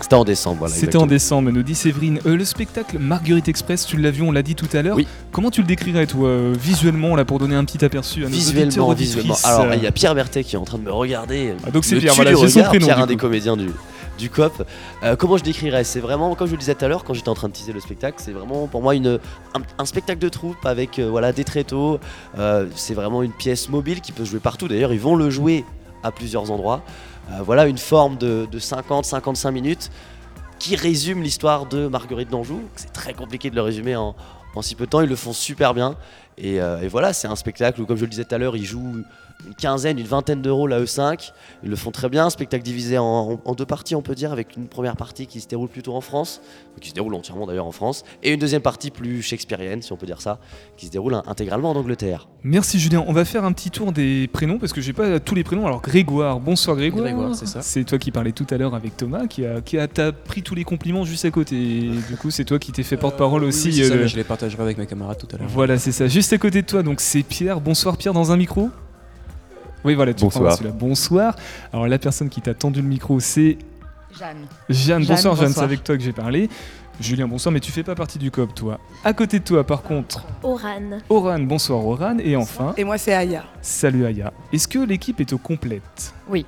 [0.00, 0.74] C'était en décembre, voilà.
[0.74, 2.20] C'était en décembre, nous dit Séverine.
[2.26, 4.96] Euh, le spectacle Marguerite Express, tu l'as vu, on l'a dit tout à l'heure.
[4.96, 5.06] Oui.
[5.32, 8.34] Comment tu le décrirais, toi, euh, visuellement, là, pour donner un petit aperçu à nos
[8.34, 9.36] Visuellement, visuellement.
[9.42, 11.54] Alors, euh, il y a Pierre Berthet qui est en train de me regarder.
[11.66, 13.70] Ah, donc c'est Pierre, voilà, son prénom, Pierre, un des comédiens du,
[14.16, 14.66] du COP.
[15.02, 17.28] Euh, comment je décrirais C'est vraiment, comme je le disais tout à l'heure, quand j'étais
[17.28, 19.18] en train de teaser le spectacle, c'est vraiment pour moi une,
[19.78, 22.00] un, spectacle de troupe avec euh, voilà, des tréteaux.
[22.38, 24.68] Euh, c'est vraiment une pièce mobile qui peut jouer partout.
[24.68, 25.64] D'ailleurs, ils vont le jouer
[26.02, 26.82] à plusieurs endroits.
[27.44, 29.90] Voilà une forme de, de 50-55 minutes
[30.60, 32.62] qui résume l'histoire de Marguerite d'Anjou.
[32.76, 34.14] C'est très compliqué de le résumer en,
[34.60, 35.00] si peu de temps.
[35.00, 35.96] Ils le font super bien.
[36.38, 38.64] Et, et voilà, c'est un spectacle où, comme je le disais tout à l'heure, ils
[38.64, 39.02] jouent
[39.46, 41.32] une quinzaine, une vingtaine d'euros la E5.
[41.64, 42.26] Ils le font très bien.
[42.26, 45.48] Un spectacle divisé en, deux parties, on peut dire, avec une première partie qui se
[45.48, 46.40] déroule plutôt en France,
[46.80, 49.96] qui se déroule entièrement d'ailleurs en France, et une deuxième partie plus shakespearienne, si on
[49.96, 50.38] peut dire ça,
[50.76, 52.28] qui se déroule in- intégralement en Angleterre.
[52.42, 53.04] Merci Julien.
[53.08, 55.66] On va faire un petit tour des prénoms parce que j'ai pas tous les prénoms.
[55.66, 57.04] Alors Grégoire, bonsoir Grégoire.
[57.04, 57.62] Grégoire, c'est ça.
[57.62, 60.42] C'est toi qui parlais tout à l'heure avec Thomas, qui a, qui a t'as pris
[60.42, 61.56] tous les compliments juste à côté.
[61.56, 63.68] Et du coup, c'est toi qui t'es fait porte-parole Euh, oui, aussi.
[63.68, 65.48] oui, ça, euh, je les partagerai avec mes camarades tout à l'heure.
[65.48, 66.06] Voilà, c'est ça.
[66.08, 67.60] Juste à côté de toi, donc c'est Pierre.
[67.60, 68.70] Bonsoir Pierre, dans un micro
[69.86, 70.44] Oui, voilà, tu Bonsoir.
[70.48, 70.74] prends celui-là.
[70.78, 71.36] Bonsoir.
[71.72, 73.56] Alors la personne qui t'a tendu le micro, c'est
[74.18, 74.46] Jeanne.
[74.68, 75.04] Jeanne.
[75.04, 76.48] Bonsoir Jeanne, c'est avec toi que j'ai parlé.
[77.00, 78.80] Julien, bonsoir, mais tu fais pas partie du COP, toi.
[79.04, 80.98] À côté de toi, par contre, Oran.
[81.10, 82.16] Oran, bonsoir Oran.
[82.18, 83.44] Et enfin, Et moi, c'est Aya.
[83.60, 84.32] salut Aya.
[84.52, 86.44] Est-ce que l'équipe est au complète Et Enfin,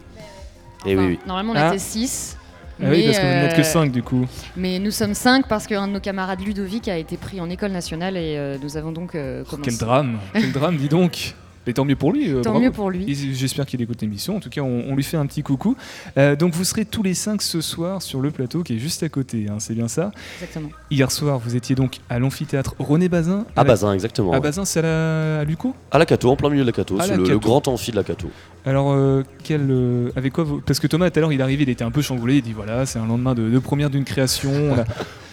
[0.87, 1.19] oui, oui.
[1.27, 1.69] Normalement, on Ah.
[1.69, 2.37] était 6.
[2.81, 4.25] Ah oui, parce que vous n'êtes que 5 du coup.
[4.57, 7.73] Mais nous sommes 5 parce qu'un de nos camarades Ludovic a été pris en école
[7.73, 9.71] nationale et euh, nous avons donc euh, commencé.
[9.71, 11.35] Quel drame, quel drame, dis donc.
[11.69, 12.31] Mais tant mieux pour lui.
[12.33, 12.65] euh, Tant bravo.
[12.65, 13.15] mieux pour lui.
[13.35, 14.37] J'espère qu'il écoute l'émission.
[14.37, 15.77] En tout cas, on, on lui fait un petit coucou.
[16.17, 19.03] Euh, donc, vous serez tous les 5 ce soir sur le plateau qui est juste
[19.03, 19.49] à côté.
[19.51, 20.11] hein, c'est bien ça.
[20.41, 20.71] Exactement.
[20.91, 23.45] Hier soir, vous étiez donc à l'amphithéâtre René Bazin.
[23.55, 24.31] À la- Bazin, exactement.
[24.33, 24.41] À ouais.
[24.41, 25.41] Bazin, c'est à, la...
[25.41, 26.97] à Luco À la Cato, en plein milieu de la Cato.
[27.03, 28.31] C'est le, grand amphi de la Cato.
[28.65, 30.61] Alors, euh, quel, euh, avec quoi vous...
[30.63, 32.37] Parce que Thomas, tout à l'heure, il est arrivé, il était un peu chamboulé.
[32.37, 34.51] Il dit voilà, c'est un lendemain de, de première d'une création.
[34.73, 34.85] On a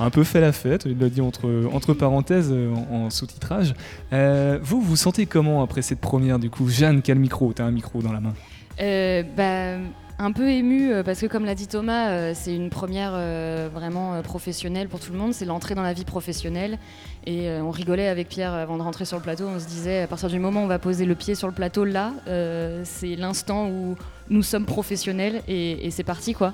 [0.06, 0.84] un peu fait la fête.
[0.86, 3.74] Il l'a dit entre, entre parenthèses en, en sous-titrage.
[4.14, 7.54] Euh, vous, vous sentez comment après cette première du coup Jeanne, quel micro?
[7.54, 8.34] T'as un micro dans la main.
[8.82, 9.78] Euh, bah,
[10.18, 13.12] un peu ému euh, parce que comme l'a dit Thomas, euh, c'est une première
[13.72, 15.34] vraiment professionnelle pour tout le monde.
[15.34, 16.78] C'est l'entrée dans la vie professionnelle.
[17.28, 19.46] Et on rigolait avec Pierre avant de rentrer sur le plateau.
[19.48, 21.54] On se disait à partir du moment où on va poser le pied sur le
[21.54, 22.14] plateau là,
[22.84, 23.96] c'est l'instant où
[24.30, 26.54] nous sommes professionnels et c'est parti quoi.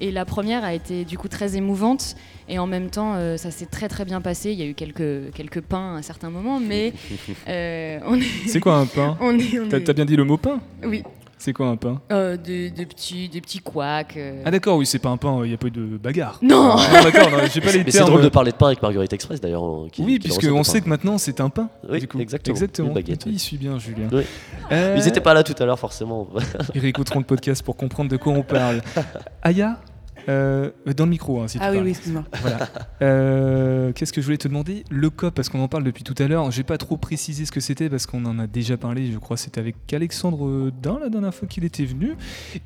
[0.00, 2.16] Et la première a été du coup très émouvante
[2.48, 4.50] et en même temps euh, ça s'est très très bien passé.
[4.52, 6.92] Il y a eu quelques quelques pains à un certain moment, mais
[7.48, 8.24] euh, on est.
[8.48, 11.02] C'est quoi un pain on est, on T'as bien dit le mot pain Oui.
[11.42, 14.18] C'est quoi un pain Euh, des, des petits, des petits couacs.
[14.18, 14.42] euh.
[14.44, 16.38] Ah d'accord, oui, c'est pas un pain, il n'y a pas eu de bagarre.
[16.42, 18.82] Non Ah, D'accord, non, j'ai pas les Mais c'est drôle de parler de pain avec
[18.82, 19.64] Marguerite Express d'ailleurs.
[19.66, 21.70] euh, qui- Oui, puisqu'on sait que maintenant c'est un pain.
[21.88, 22.20] Oui, du coup.
[22.20, 22.52] exactement.
[22.54, 22.88] Exactement.
[22.88, 24.08] Une baguette, Il suit bien, Julien.
[24.12, 24.24] Oui.
[24.70, 26.28] Euh, Ils n'étaient pas là tout à l'heure forcément.
[26.74, 28.82] Ils réécouteront le podcast pour comprendre de quoi on parle.
[29.42, 29.80] Aya,
[30.28, 31.84] euh, dans le micro, hein, si tu Ah oui, parles.
[31.86, 32.24] oui, excuse-moi.
[32.40, 32.68] Voilà.
[33.02, 34.84] Euh, Qu'est-ce que je voulais te demander?
[34.90, 36.50] Le COP, parce qu'on en parle depuis tout à l'heure.
[36.50, 39.10] J'ai pas trop précisé ce que c'était parce qu'on en a déjà parlé.
[39.12, 42.14] Je crois que c'était avec Alexandre Dain la dernière fois qu'il était venu.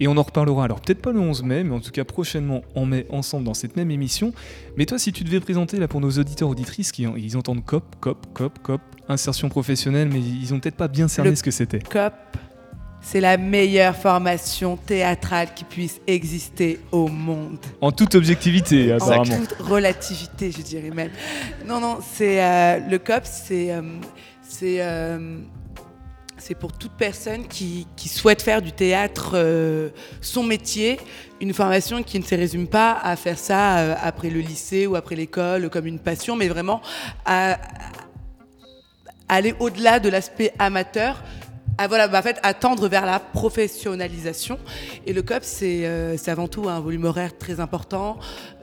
[0.01, 0.65] Et on en reparlera.
[0.65, 3.55] Alors peut-être pas le 11 mai, mais en tout cas prochainement en mai ensemble dans
[3.55, 4.33] cette même émission.
[4.77, 7.85] Mais toi, si tu devais présenter là pour nos auditeurs auditrices qui ils entendent COP,
[8.01, 11.51] COP, COP, COP, insertion professionnelle, mais ils ont peut-être pas bien cerné Le ce que
[11.51, 11.79] c'était.
[11.79, 12.13] COP,
[13.05, 17.59] c'est la meilleure formation théâtrale qui puisse exister au monde.
[17.83, 19.37] En toute objectivité, En apparemment.
[19.37, 21.11] toute relativité, je dirais même.
[21.67, 23.83] Non, non, c'est euh, le COP, c'est euh,
[24.43, 25.39] c'est euh,
[26.39, 29.91] c'est pour toute personne qui, qui souhaite faire du théâtre
[30.21, 30.99] son métier,
[31.41, 35.15] une formation qui ne se résume pas à faire ça après le lycée ou après
[35.15, 36.83] l'école comme une passion, mais vraiment
[37.25, 37.57] à,
[39.29, 41.23] aller au-delà de l'aspect amateur.
[41.77, 44.59] À, voilà, bah, en fait, à tendre vers la professionnalisation.
[45.07, 48.17] Et le COP, c'est euh, avant tout un volume horaire très important,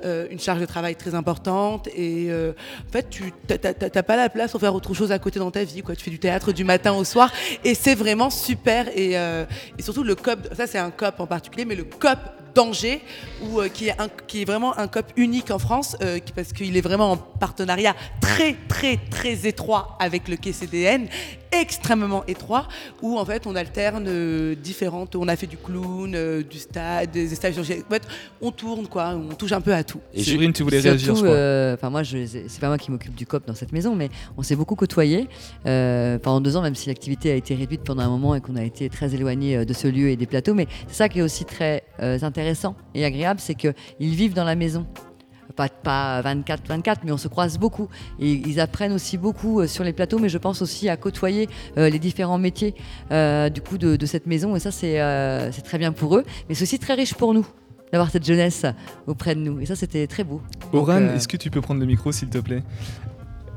[0.06, 1.88] euh, une charge de travail très importante.
[1.90, 2.54] Et euh,
[2.88, 5.66] en fait, tu n'as pas la place pour faire autre chose à côté dans ta
[5.66, 5.82] vie.
[5.82, 5.96] Quoi.
[5.96, 7.32] Tu fais du théâtre du matin au soir.
[7.66, 8.88] Et c'est vraiment super.
[8.98, 9.44] Et, euh,
[9.78, 12.18] et surtout, le COP, ça c'est un COP en particulier, mais le COP
[12.56, 13.02] d'Angers,
[13.44, 13.96] ou, euh, qui, est
[14.28, 17.18] qui est vraiment un COP unique en France, euh, qui- parce qu'il est vraiment en
[17.18, 21.08] partenariat très, très, très étroit avec le KCDN,
[21.52, 22.68] extrêmement étroit,
[23.02, 25.16] où en fait on alterne euh, différentes.
[25.16, 27.58] On a fait du clown, euh, du stade, des stages.
[27.60, 28.04] En fait,
[28.42, 30.00] on tourne, quoi, on touche un peu à tout.
[30.14, 33.46] Et Séverine, tu voulais réagir, euh, Enfin, moi, c'est pas moi qui m'occupe du COP
[33.48, 35.28] dans cette maison, mais on s'est beaucoup côtoyés
[35.66, 38.56] euh, pendant deux ans, même si l'activité a été réduite pendant un moment et qu'on
[38.56, 40.54] a été très éloigné de ce lieu et des plateaux.
[40.54, 44.44] Mais c'est ça qui est aussi très euh, intéressant et agréable, c'est qu'ils vivent dans
[44.44, 44.86] la maison.
[45.56, 47.90] Pas, pas 24-24, mais on se croise beaucoup.
[48.20, 51.50] Et ils apprennent aussi beaucoup euh, sur les plateaux, mais je pense aussi à côtoyer
[51.78, 52.76] euh, les différents métiers
[53.12, 54.56] euh, du coup de, de cette maison.
[54.56, 57.46] Et ça, c'est très bien pour eux, mais c'est aussi très riche pour nous
[57.92, 58.66] d'avoir cette jeunesse
[59.08, 59.60] auprès de nous.
[59.60, 60.42] Et ça, c'était très beau.
[60.74, 62.64] Oran, euh, est-ce que tu peux prendre le micro s'il te plaît?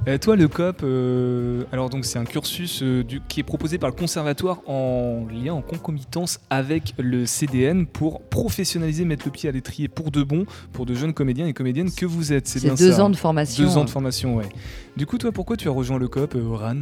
[0.07, 3.79] Euh, toi, le COP, euh, alors donc c'est un cursus euh, du- qui est proposé
[3.79, 9.49] par le conservatoire en lien, en concomitance avec le CDN pour professionnaliser, mettre le pied
[9.49, 10.45] à l'étrier pour de bon,
[10.75, 12.47] pour de jeunes comédiens et comédiennes que vous êtes.
[12.49, 13.65] C'est bien deux ça, ans hein de formation.
[13.65, 14.49] Deux ans de formation, ouais.
[14.95, 16.77] Du coup, toi, pourquoi tu as rejoint le COP, euh, Oran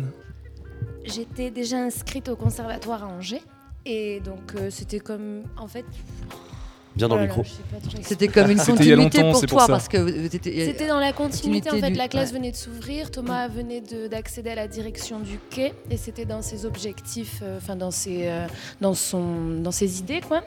[1.05, 3.43] J'étais déjà inscrite au conservatoire à Angers.
[3.87, 5.43] Et donc, euh, c'était comme.
[5.57, 5.85] En fait.
[6.95, 7.45] Bien dans Oh le là, micro.
[8.03, 10.87] C'était comme une C'était il y a continuité longtemps, pour toi pour parce que C'était
[10.89, 12.37] dans la continuité, en fait, du- la classe ouais.
[12.39, 16.43] venait de s'ouvrir, Thomas venait de- d'accéder à la direction du quai, et c'était dans
[16.43, 18.47] ses objectifs, euh, enfin dans ses, euh,
[18.81, 20.43] dans son, dans ses idées, quoi.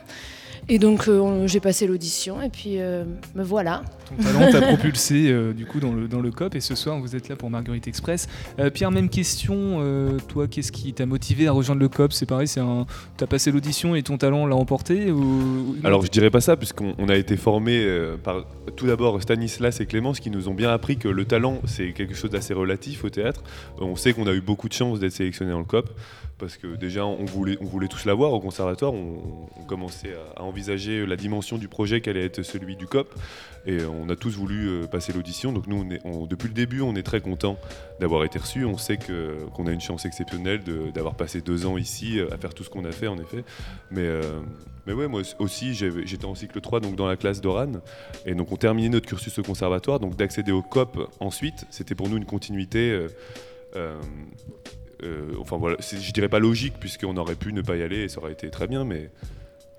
[0.68, 3.04] Et donc euh, j'ai passé l'audition, et puis euh,
[3.36, 3.84] me voilà.
[4.08, 7.00] Ton talent t'a propulsé euh, du coup dans le, dans le COP et ce soir
[7.00, 8.28] vous êtes là pour Marguerite Express.
[8.60, 12.14] Euh, Pierre, même question, euh, toi qu'est-ce qui t'a motivé à rejoindre le COP?
[12.14, 12.86] C'est pareil, c'est un...
[13.18, 15.76] t'as passé l'audition et ton talent l'a emporté ou...
[15.84, 18.46] Alors je dirais pas ça puisqu'on on a été formé euh, par
[18.76, 22.16] tout d'abord Stanislas et Clémence qui nous ont bien appris que le talent c'est quelque
[22.16, 23.44] chose d'assez relatif au théâtre.
[23.80, 25.90] On sait qu'on a eu beaucoup de chance d'être sélectionné dans le COP
[26.38, 27.58] parce que déjà on voulait,
[27.88, 32.76] tous l'avoir au conservatoire, on, commençait à, envisager la dimension du projet qu'allait être celui
[32.76, 33.14] du COP
[33.66, 35.52] et on a tous voulu euh, passer l'audition.
[35.52, 35.84] Donc nous
[36.28, 37.58] depuis le début on est très content
[38.00, 38.66] d'avoir été reçus.
[38.66, 40.62] On sait qu'on a une chance exceptionnelle
[40.94, 43.44] d'avoir passé deux ans ici euh, à faire tout ce qu'on a fait en effet.
[43.90, 44.40] Mais, euh,
[44.86, 47.74] mais ouais, moi aussi, j'étais en cycle 3, donc dans la classe d'Oran.
[48.26, 50.00] Et donc, on terminait notre cursus au conservatoire.
[50.00, 52.92] Donc, d'accéder au COP ensuite, c'était pour nous une continuité.
[52.92, 53.08] euh,
[53.76, 54.00] euh,
[55.04, 58.04] euh, enfin, voilà, c'est- je dirais pas logique, puisqu'on aurait pu ne pas y aller
[58.04, 59.10] et ça aurait été très bien, mais.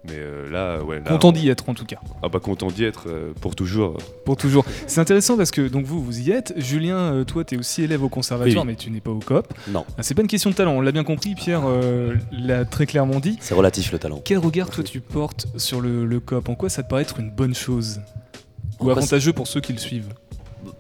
[0.09, 0.99] Mais euh, là, ouais.
[0.99, 1.97] Là, Content on- d'y être en tout cas.
[2.23, 3.97] Ah, bah, content d'y être euh, pour toujours.
[4.25, 4.65] Pour toujours.
[4.87, 6.55] C'est intéressant parce que donc vous, vous y êtes.
[6.57, 8.71] Julien, euh, toi, tu es aussi élève au conservatoire, Oui.
[8.71, 9.53] mais tu n'es pas au COP.
[9.67, 9.85] Non.
[9.99, 11.35] Ah, c'est pas une question de talent, on l'a bien compris.
[11.35, 13.37] Pierre euh, l'a très clairement dit.
[13.41, 14.21] C'est relatif le talent.
[14.25, 16.51] Quel regard toi tu portes sur le, le COP?
[16.51, 18.01] En quoi ça te paraît être une bonne chose?
[18.79, 20.13] En Ou avantageux pour ceux qui le suivent?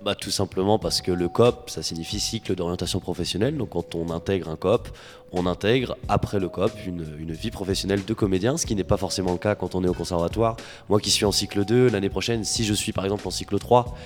[0.07, 3.57] Bah, tout simplement parce que le COP, ça signifie cycle d'orientation professionnelle.
[3.57, 4.89] Donc quand on intègre un COP,
[5.33, 8.99] on intègre après le COP une, une vie professionnelle de comédien, ce qui n'est pas
[8.99, 10.57] forcément le cas quand on est au conservatoire.
[10.89, 13.59] Moi qui suis en cycle 2, l'année prochaine, si je suis par exemple en cycle
[13.59, 13.97] 3,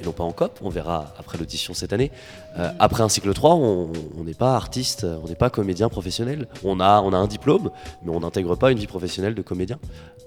[0.00, 2.10] et non pas en COP, on verra après l'audition cette année.
[2.58, 3.90] Euh, après un cycle 3, on
[4.24, 6.48] n'est pas artiste, on n'est pas comédien professionnel.
[6.64, 7.70] On a, on a un diplôme,
[8.02, 9.78] mais on n'intègre pas une vie professionnelle de comédien.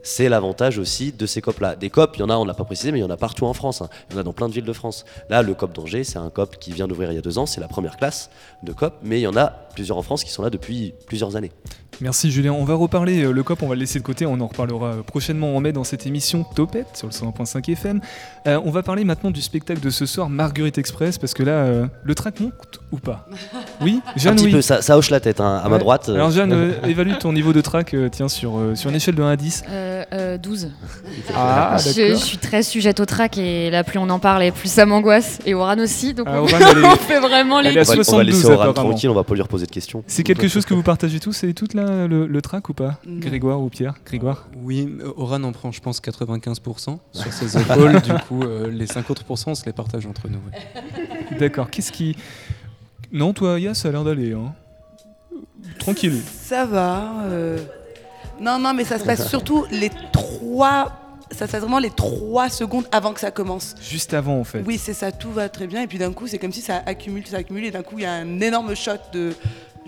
[0.06, 1.76] C'est l'avantage aussi de ces COP-là.
[1.76, 3.10] Des COP, il y en a, on ne l'a pas précisé, mais il y en
[3.10, 3.82] a partout en France.
[3.82, 3.88] hein.
[4.10, 5.06] Il y en a dans plein de villes de France.
[5.30, 7.46] Là, le COP d'Angers, c'est un COP qui vient d'ouvrir il y a deux ans,
[7.46, 8.30] c'est la première classe
[8.64, 11.36] de COP, mais il y en a plusieurs en France qui sont là depuis plusieurs
[11.36, 11.52] années.
[12.02, 12.54] Merci Julien.
[12.54, 14.88] On va reparler euh, le COP, on va le laisser de côté, on en reparlera
[14.94, 18.02] euh, prochainement en mai dans cette émission Topette sur le 101.5 FM.
[18.46, 22.13] On va parler maintenant du spectacle de ce soir, Marguerite Express, parce que là, le
[22.14, 23.28] track monte ou pas
[23.82, 24.52] Oui Un Jeanne, petit oui.
[24.52, 26.10] peu, ça, ça hoche la tête hein, à ma droite.
[26.10, 28.96] euh, Alors Jeanne, euh, évalue ton niveau de track euh, tiens, sur, euh, sur une
[28.96, 29.64] échelle de 1 à 10.
[29.70, 30.70] Euh, euh, 12.
[31.36, 34.70] Ah, je, suis très sujette au track et là, plus on en parle et plus
[34.72, 35.40] ça m'angoisse.
[35.46, 37.70] Et Oran aussi, donc Ah, on, Oran, elle est- on fait vraiment les.
[37.72, 40.04] on, va, on va 72 laisser Oran tranquille, on va pas lui reposer de questions.
[40.08, 43.00] C'est quelque chose que vous partagez tous et toutes là, le, le track ou pas
[43.06, 43.20] Non.
[43.20, 48.02] Grégoire ou Pierre Grégoire Oui, Oran en prend, je pense, 95% sur ses épaules.
[48.02, 50.40] du coup, euh, les 5 autres pourcents, on se les partage entre nous.
[50.52, 51.23] ouais.
[51.40, 52.16] D'accord, qu'est-ce qui...
[53.12, 54.34] Non, toi, Yas, ça a l'air d'aller.
[54.34, 54.54] Hein.
[55.80, 56.20] Tranquille.
[56.44, 57.14] Ça va.
[57.26, 57.58] euh.
[58.42, 61.00] Non, non, mais ça se passe surtout les trois.
[61.32, 63.76] Ça se passe vraiment les trois secondes avant que ça commence.
[63.82, 64.64] Juste avant, en fait.
[64.66, 65.82] Oui, c'est ça, tout va très bien.
[65.84, 67.66] Et puis d'un coup, c'est comme si ça accumule, ça accumule.
[67.66, 69.34] Et d'un coup, il y a un énorme shot de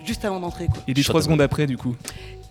[0.04, 0.66] juste avant d'entrer.
[0.66, 0.82] quoi.
[0.88, 1.94] Et les trois secondes après, du coup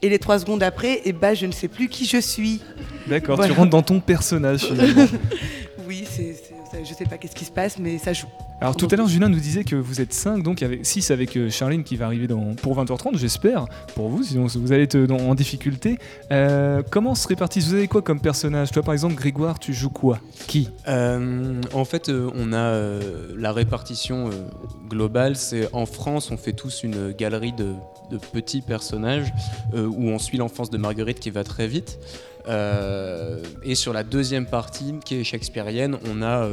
[0.02, 2.62] Et les trois secondes après, et bah, je ne sais plus qui je suis.
[3.08, 3.54] D'accord, Voilà.
[3.54, 5.06] tu rentres dans ton personnage finalement.
[5.88, 8.26] Oui, c'est, c'est- ça- je sais pas qu'est-ce qui se passe, mais ça joue.
[8.62, 11.36] Alors tout à l'heure, Julien nous disait que vous êtes 5, donc avec 6 avec
[11.36, 12.28] euh, Charline qui va arriver
[12.62, 15.98] pour 20h30, j'espère, pour vous, sinon vous allez être en difficulté.
[16.32, 17.68] Euh, comment se répartissent?
[17.68, 18.72] Vous avez quoi comme personnage?
[18.72, 20.20] Toi par exemple, Grégoire, tu joues quoi?
[20.48, 20.70] Qui?
[20.88, 22.80] Euh, en fait, on a
[23.36, 24.30] la répartition
[24.90, 25.36] globale.
[25.36, 27.74] C'est en France, on fait tous une galerie de,
[28.32, 29.34] petits personnages
[29.74, 32.00] où on suit l'enfance de Marguerite qui va très vite.
[33.64, 36.50] Et sur la deuxième partie, qui est shakespearienne, on a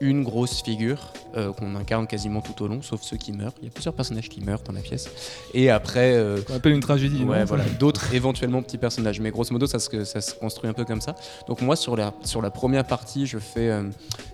[0.00, 3.52] une grosse figure euh, qu'on incarne quasiment tout au long, sauf ceux qui meurent.
[3.62, 5.08] Il y a plusieurs personnages qui meurent dans la pièce.
[5.54, 7.24] Et après, euh, On appelle une tragédie.
[7.24, 7.64] Ouais, non voilà.
[7.78, 11.00] D'autres éventuellement petits personnages, mais grosso modo, ça se, ça se construit un peu comme
[11.00, 11.14] ça.
[11.48, 13.82] Donc moi, sur la, sur la première partie, je fais, euh,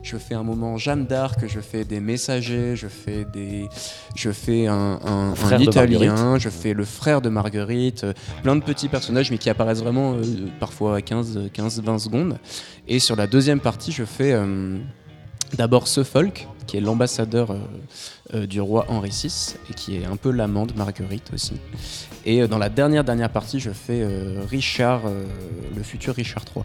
[0.02, 3.68] je fais un moment Jeanne d'Arc, je fais des messagers, je fais des,
[4.14, 5.34] je fais un, un- un
[5.70, 9.82] Italien, je fais le frère de Marguerite, euh, plein de petits personnages, mais qui apparaissent
[9.82, 10.22] vraiment euh,
[10.58, 12.38] parfois à 15, 15, 20 secondes.
[12.88, 14.76] Et sur la deuxième partie, je fais euh,
[15.56, 17.58] d'abord Suffolk, qui est l'ambassadeur euh,
[18.34, 21.54] euh, du roi Henri VI et qui est un peu l'amant de Marguerite aussi.
[22.24, 24.06] Et euh, dans la dernière dernière partie, je fais
[24.48, 25.02] Richard,
[25.76, 26.64] le futur Richard III.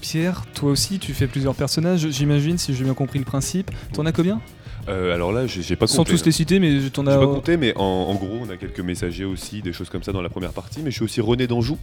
[0.00, 3.70] Pierre, toi aussi, tu fais plusieurs personnages, j'imagine, si j'ai bien compris le principe.
[3.92, 4.40] T'en as combien?
[4.88, 6.26] Euh, alors là, j'ai j'ai pas Sans compté, tous là.
[6.26, 7.18] les citer, mais t'en J'ai as.
[7.18, 10.10] pas compté, mais en, en gros, on a quelques messagers aussi, des choses comme ça
[10.12, 10.80] dans la première partie.
[10.82, 11.78] Mais je suis aussi René d'Anjou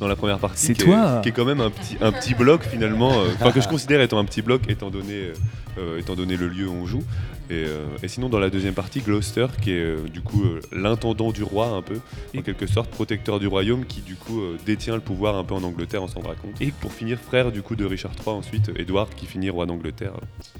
[0.00, 0.66] dans la première partie.
[0.66, 3.28] C'est qui est- toi Qui est quand même un petit, un petit bloc finalement, euh,
[3.34, 5.30] enfin que je considère étant un petit bloc étant donné,
[5.78, 7.04] euh, étant donné le lieu où on joue.
[7.50, 10.60] Et, euh, et sinon, dans la deuxième partie, Gloucester, qui est euh, du coup euh,
[10.70, 11.98] l'intendant du roi, un peu,
[12.38, 15.54] en quelque sorte, protecteur du royaume, qui du coup euh, détient le pouvoir un peu
[15.54, 16.60] en Angleterre, on s'en rendra compte.
[16.60, 20.12] Et pour finir, frère du coup de Richard III, ensuite, Édouard, qui finit roi d'Angleterre.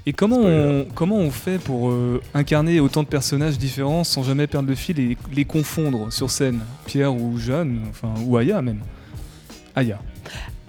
[0.05, 4.47] Et comment on, comment on fait pour euh, incarner autant de personnages différents sans jamais
[4.47, 6.59] perdre le fil et les confondre sur scène?
[6.85, 8.81] Pierre ou Jeanne, enfin, ou Aya même
[9.75, 10.01] Aya.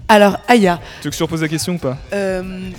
[0.08, 1.96] Alors, Aya, Tu veux que je te repose la question ou pas?
[2.12, 2.70] Euh,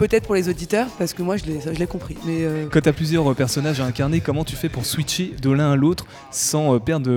[0.00, 2.16] peut-être pour les auditeurs, parce que moi je l'ai compris.
[2.24, 5.50] Mais euh, Quand t'as plusieurs euh, personnages à incarner, comment tu fais pour switcher de
[5.50, 7.10] l'un à l'autre sans euh, perdre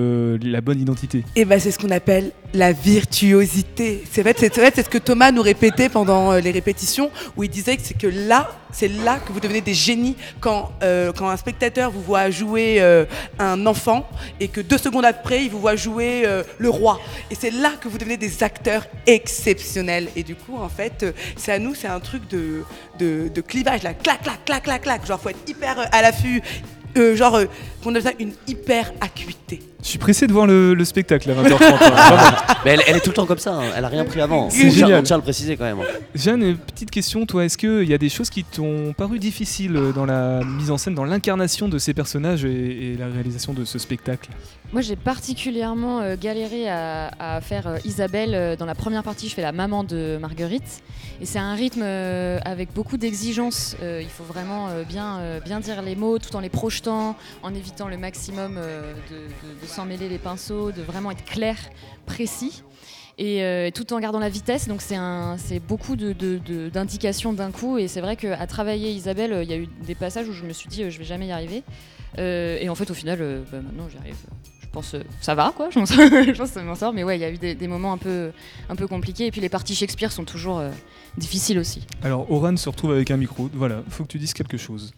[0.43, 1.23] la bonne identité?
[1.37, 4.03] Eh ben, c'est ce qu'on appelle la virtuosité.
[4.11, 7.49] C'est vrai, c'est c'est ce que Thomas nous répétait pendant euh, les répétitions, où il
[7.49, 11.29] disait que c'est que là, c'est là que vous devenez des génies quand, euh, quand
[11.29, 13.05] un spectateur vous voit jouer euh,
[13.39, 14.07] un enfant
[14.39, 16.25] et que deux secondes après, il vous voit jouer
[16.57, 16.99] le roi.
[17.31, 20.09] Et c'est là que vous devenez des acteurs exceptionnels.
[20.15, 22.63] Et du coup, en fait, c'est à nous, c'est un truc de,
[22.99, 25.05] de, de clivage, là, clac, clac, clac, clac, clac.
[25.05, 26.41] Genre, faut être hyper à l'affût.
[26.95, 27.41] Genre,
[27.83, 29.72] qu'on appelle ça une hyper acuité.
[29.83, 31.57] Je suis pressé de voir le, le spectacle à 20h30.
[31.57, 32.37] Vraiment.
[32.65, 33.63] Mais elle, elle est tout le temps comme ça, hein.
[33.75, 34.49] elle a rien pris avant.
[34.49, 34.99] C'est on, tient, génial.
[35.01, 35.79] on tient à le préciser quand même.
[35.81, 35.99] hein.
[36.15, 39.75] Jeanne, une petite question, toi, est-ce qu'il y a des choses qui t'ont paru difficiles
[39.75, 43.51] euh, dans la mise en scène, dans l'incarnation de ces personnages et, et la réalisation
[43.53, 44.29] de ce spectacle?
[44.71, 48.31] Moi, j'ai particulièrement euh, galéré à, à faire euh, Isabelle.
[48.33, 50.81] Euh, Dans la première partie, je fais la maman de Marguerite.
[51.21, 53.75] Et c'est un rythme euh, avec beaucoup d'exigences.
[53.83, 57.15] Euh, il faut vraiment euh, bien, euh, bien dire les mots tout en les projetant,
[57.43, 61.25] en évitant le maximum euh, de, de- de s'en mêler les pinceaux, de vraiment être
[61.25, 61.57] clair,
[62.05, 62.63] précis.
[63.19, 67.51] Et euh, tout en gardant la vitesse, donc c'est beaucoup de- de- de- d'indications d'un
[67.51, 67.77] coup.
[67.77, 70.43] Et c'est vrai qu'à travailler Isabelle, euh, il y a eu des passages où je
[70.45, 71.61] me suis dit euh, je vais jamais y arriver.
[72.17, 74.15] Euh, et en fait, au final, euh, bah, maintenant j'y arrive.
[74.61, 75.69] Je pense euh, ça va quoi.
[75.69, 76.91] Je pense, je pense que ça m'en sort.
[76.93, 78.31] Mais ouais, il y a eu des, des moments un peu,
[78.69, 79.27] un peu compliqués.
[79.27, 80.71] Et puis les parties Shakespeare sont toujours euh,
[81.17, 81.85] difficiles aussi.
[82.03, 83.47] Alors, Oran se retrouve avec un micro.
[83.53, 84.91] Voilà, faut que tu dises quelque chose.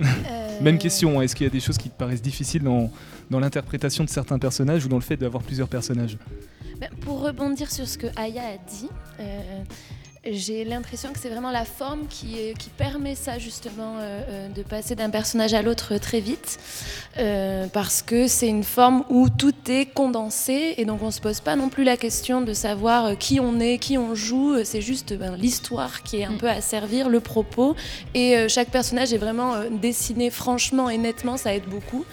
[0.00, 2.90] Euh, Même question, hein, est-ce qu'il y a des choses qui te paraissent difficiles dans,
[3.30, 6.16] dans l'interprétation de certains personnages ou dans le fait d'avoir plusieurs personnages?
[6.78, 8.88] Ben, pour rebondir sur ce que Aya a dit,
[9.18, 9.62] euh,
[10.24, 14.62] j'ai l'impression que c'est vraiment la forme qui, qui permet ça justement euh, euh, de
[14.62, 16.60] passer d'un personnage à l'autre très vite.
[17.18, 21.40] Euh, parce que c'est une forme où tout est condensé et donc on se pose
[21.40, 24.62] pas non plus la question de savoir euh, qui on est, qui on joue, Euh,
[24.64, 27.74] c'est juste ben, l'histoire qui est un peu à servir, le propos.
[28.14, 32.04] Et euh, chaque personnage est vraiment euh, dessiné franchement et nettement, ça aide beaucoup.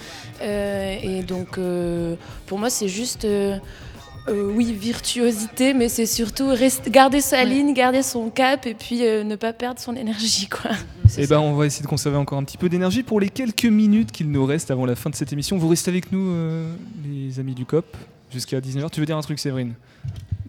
[0.41, 2.15] Euh, et donc euh,
[2.47, 3.27] pour moi c'est juste
[4.29, 9.05] euh, oui, virtuosité, mais c'est surtout rest- garder sa ligne, garder son cap et puis
[9.05, 10.47] euh, ne pas perdre son énergie.
[10.49, 10.71] Quoi.
[11.17, 13.65] Eh ben, on va essayer de conserver encore un petit peu d'énergie pour les quelques
[13.65, 15.57] minutes qu'il nous reste avant la fin de cette émission.
[15.57, 16.71] Vous restez avec nous, euh,
[17.05, 17.85] les amis du COP,
[18.31, 18.89] jusqu'à 19h.
[18.91, 19.73] Tu veux dire un truc, Séverine?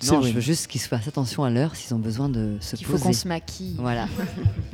[0.07, 2.76] Non, je veux juste qu'ils se fassent attention à l'heure s'ils ont besoin de se
[2.76, 3.05] Il faut poser.
[3.05, 3.76] qu'on se maquille.
[3.78, 4.07] Voilà.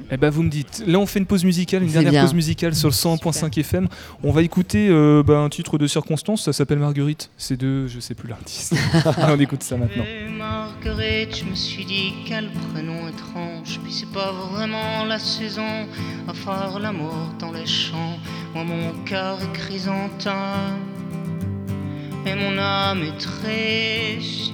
[0.09, 0.85] Eh ben, vous me dites.
[0.87, 2.23] Là, on fait une pause musicale, une dernière bien.
[2.23, 3.89] pause musicale sur le 101.5 FM.
[4.23, 7.29] On va écouter euh, bah, un titre de circonstance, ça s'appelle Marguerite.
[7.37, 8.77] C'est de, je sais plus l'artiste.
[9.19, 10.05] on écoute ça maintenant.
[10.05, 13.81] Et Marguerite, je me suis dit quel prénom étrange.
[13.83, 15.89] Puis c'est pas vraiment la saison
[16.29, 18.17] à faire l'amour dans les champs.
[18.55, 20.79] Moi, mon cœur est chrysanthème
[22.25, 24.53] et mon âme est triste.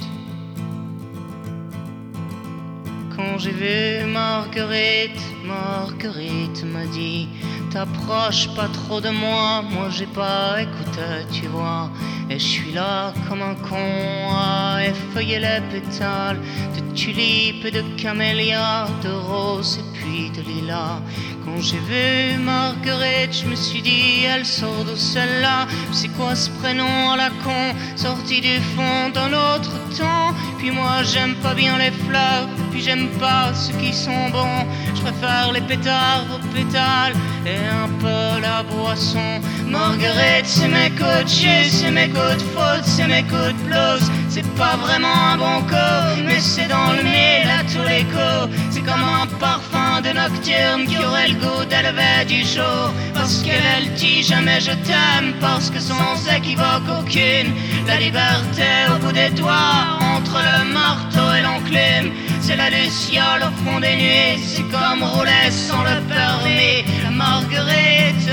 [3.15, 7.29] Quand j'ai vu Marguerite, Marguerite m'a dit
[7.71, 11.91] t'approches pas trop de moi, moi j'ai pas écouté, tu vois.
[12.31, 16.39] Et je suis là comme un con à effeuiller les pétales
[16.75, 21.01] de tulipes et de camélias, de roses et puis de lilas.
[21.45, 25.67] Quand j'ai vu Marguerite, je me suis dit, elle sort de celle-là.
[25.91, 30.33] C'est quoi ce prénom à la con, sorti du fond d'un autre temps?
[30.59, 34.67] Puis moi, j'aime pas bien les fleurs, puis j'aime pas ceux qui sont bons.
[34.95, 37.15] Je préfère les pétards aux pétales
[37.47, 39.41] et un peu la boisson.
[39.67, 40.91] Marguerite, c'est mes
[41.27, 43.23] chie, c'est mes coups de faute, c'est mes
[43.55, 44.11] de blues.
[44.35, 48.49] C'est pas vraiment un bon coup, mais c'est dans le mille à tous les coups.
[48.71, 52.95] C'est comme un parfum de nocturne qui aurait le goût d'élever du jour.
[53.13, 57.53] Parce qu'elle dit jamais je t'aime, parce que sans équivoque aucune,
[57.87, 62.15] la liberté au bout des doigts, entre le marteau et l'enclume.
[62.41, 66.85] C'est la luciole au fond des nuits, c'est comme rouler sans le permis.
[67.05, 68.31] La marguerite,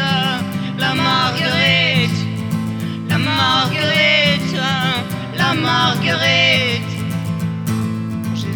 [0.77, 2.19] la marguerite,
[3.09, 3.99] la marguerite,
[5.39, 6.98] la marguerite.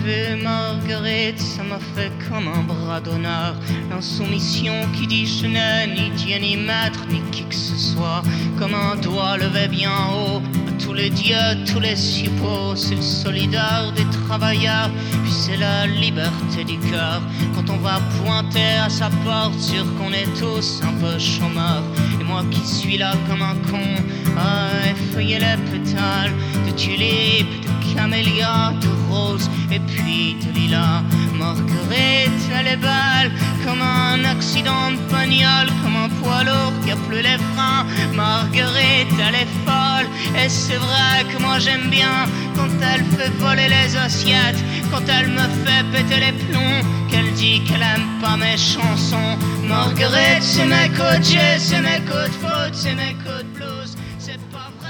[0.03, 3.55] Marguerite, ça m'a fait comme un bras d'honneur.
[3.89, 8.21] L'insoumission qui dit je n'ai ni Dieu ni maître ni qui que ce soit.
[8.59, 12.75] Comme un doigt levé bien haut à tous les dieux, tous les suppôts.
[12.75, 14.89] C'est le solidaire des travailleurs,
[15.23, 17.21] puis c'est la liberté du cœur.
[17.55, 21.83] Quand on va pointer à sa porte, sûr qu'on est tous un peu chômeurs.
[22.19, 24.03] Et moi qui suis là comme un con,
[24.37, 26.33] à effeuiller les pétales
[26.65, 27.63] de tulipes,
[27.95, 31.01] camélias, de roses et puis de lilas.
[31.37, 33.31] Marguerite, elle est belle
[33.65, 37.85] comme un accident de bagnole, comme un poids lourd qui a plus les freins.
[38.13, 40.07] Marguerite, elle est folle,
[40.41, 42.25] et c'est vrai que moi j'aime bien
[42.55, 47.61] quand elle fait voler les assiettes, quand elle me fait péter les plombs, qu'elle dit
[47.65, 49.37] qu'elle aime pas mes chansons.
[49.67, 53.62] Marguerite, c'est mes coups c'est mes coups de faute, c'est mes coups de.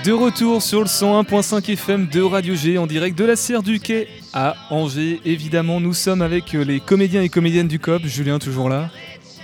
[0.03, 3.79] De retour sur le 101.5 FM de Radio G en direct de la Serre du
[3.79, 5.21] Quai à Angers.
[5.23, 8.03] Évidemment, nous sommes avec euh, les comédiens et comédiennes du COP.
[8.05, 8.89] Julien, toujours là.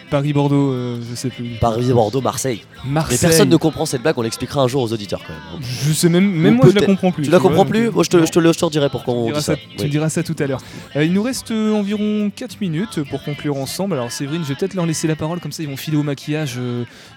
[0.09, 1.51] Paris-Bordeaux, euh, je sais plus.
[1.61, 2.63] Paris, Bordeaux, Marseille.
[2.85, 3.17] Marseille.
[3.21, 5.61] Mais personne ne comprend cette blague, on l'expliquera un jour aux auditeurs quand même.
[5.61, 7.23] Je sais même, même moi je la comprends plus.
[7.23, 8.25] Tu la comprends plus euh, Moi je te, non.
[8.25, 9.61] je te le je te redirai pourquoi on diras dit ça, ça.
[9.77, 10.61] tu diras ça tout à l'heure.
[10.95, 13.93] Euh, il nous reste euh, environ 4 minutes pour conclure ensemble.
[13.93, 16.03] Alors Séverine, je vais peut-être leur laisser la parole, comme ça ils vont filer au
[16.03, 16.59] maquillage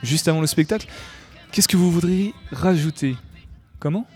[0.03, 0.87] juste avant le spectacle.
[1.51, 3.17] Qu'est-ce que vous voudriez rajouter?
[3.83, 4.07] Comment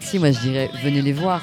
[0.00, 1.42] Si, moi je dirais venez les voir.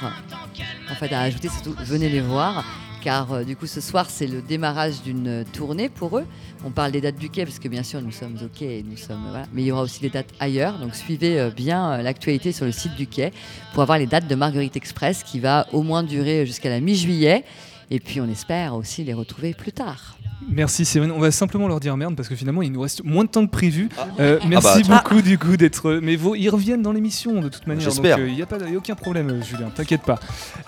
[0.90, 2.66] En fait, à ajouter, c'est tout, venez les voir.
[3.04, 6.26] Car euh, du coup, ce soir, c'est le démarrage d'une euh, tournée pour eux.
[6.66, 8.84] On parle des dates du quai, parce que bien sûr, nous sommes au quai, et
[8.84, 10.80] nous sommes, mais il y aura aussi des dates ailleurs.
[10.80, 13.32] Donc suivez euh, bien l'actualité sur le site du quai
[13.74, 17.44] pour avoir les dates de Marguerite Express qui va au moins durer jusqu'à la mi-juillet.
[17.92, 20.18] Et puis, on espère aussi les retrouver plus tard.
[20.50, 21.14] Merci Séverine.
[21.16, 23.46] On va simplement leur dire merde parce que finalement il nous reste moins de temps
[23.46, 23.90] que prévu.
[24.20, 26.00] Euh, Ah merci bah, beaucoup du coup d'être.
[26.02, 27.84] Mais vos- ils reviennent dans l'émission de toute manière.
[27.84, 28.18] J'espère.
[28.18, 29.70] Donc il n'y a, pas y a aucun problème, euh, Julien.
[29.74, 30.20] T'inquiète pas.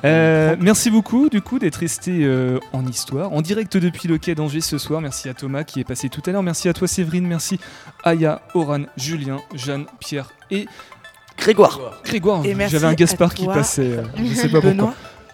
[0.06, 4.36] Euh, merci beaucoup du coup d'être resté euh, en histoire, en direct depuis le quai
[4.36, 5.02] d'Angers ce soir.
[5.02, 6.44] Merci à Thomas qui est passé tout à l'heure.
[6.44, 7.28] Merci à toi Séverine.
[7.28, 7.60] Merci
[8.04, 10.68] Aya, Oran, Julien, Jeanne, Pierre et
[11.38, 11.80] Grégoire.
[12.06, 12.44] Grégoire.
[12.56, 13.82] Merci J'avais un Gaspard qui passait.
[13.82, 14.94] euh, je sais pas pourquoi.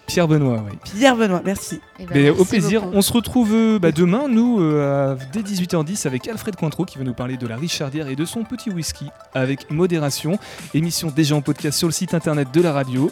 [0.09, 0.77] Pierre Benoît, oui.
[0.83, 1.79] Pierre Benoît, merci.
[1.99, 2.97] Eh ben, Mais merci au plaisir, beaucoup.
[2.97, 7.03] on se retrouve euh, bah, demain, nous, euh, dès 18h10 avec Alfred Cointreau qui va
[7.03, 10.39] nous parler de la Richardière et de son petit whisky avec modération.
[10.73, 13.11] Émission déjà en podcast sur le site internet de la radio.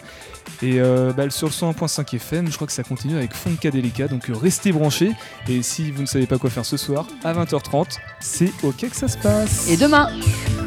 [0.63, 4.29] Et euh, bah, sur le 101.5 FM, je crois que ça continue avec Funkadelica, donc
[4.29, 5.11] euh, restez branchés.
[5.47, 8.95] Et si vous ne savez pas quoi faire ce soir, à 20h30, c'est ok que
[8.95, 9.69] ça se passe.
[9.69, 10.09] Et demain,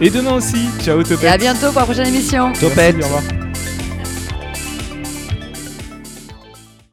[0.01, 2.53] Et demain aussi, ciao Topette et à bientôt pour la prochaine émission.
[2.61, 2.69] Merci, au
[3.05, 3.50] revoir.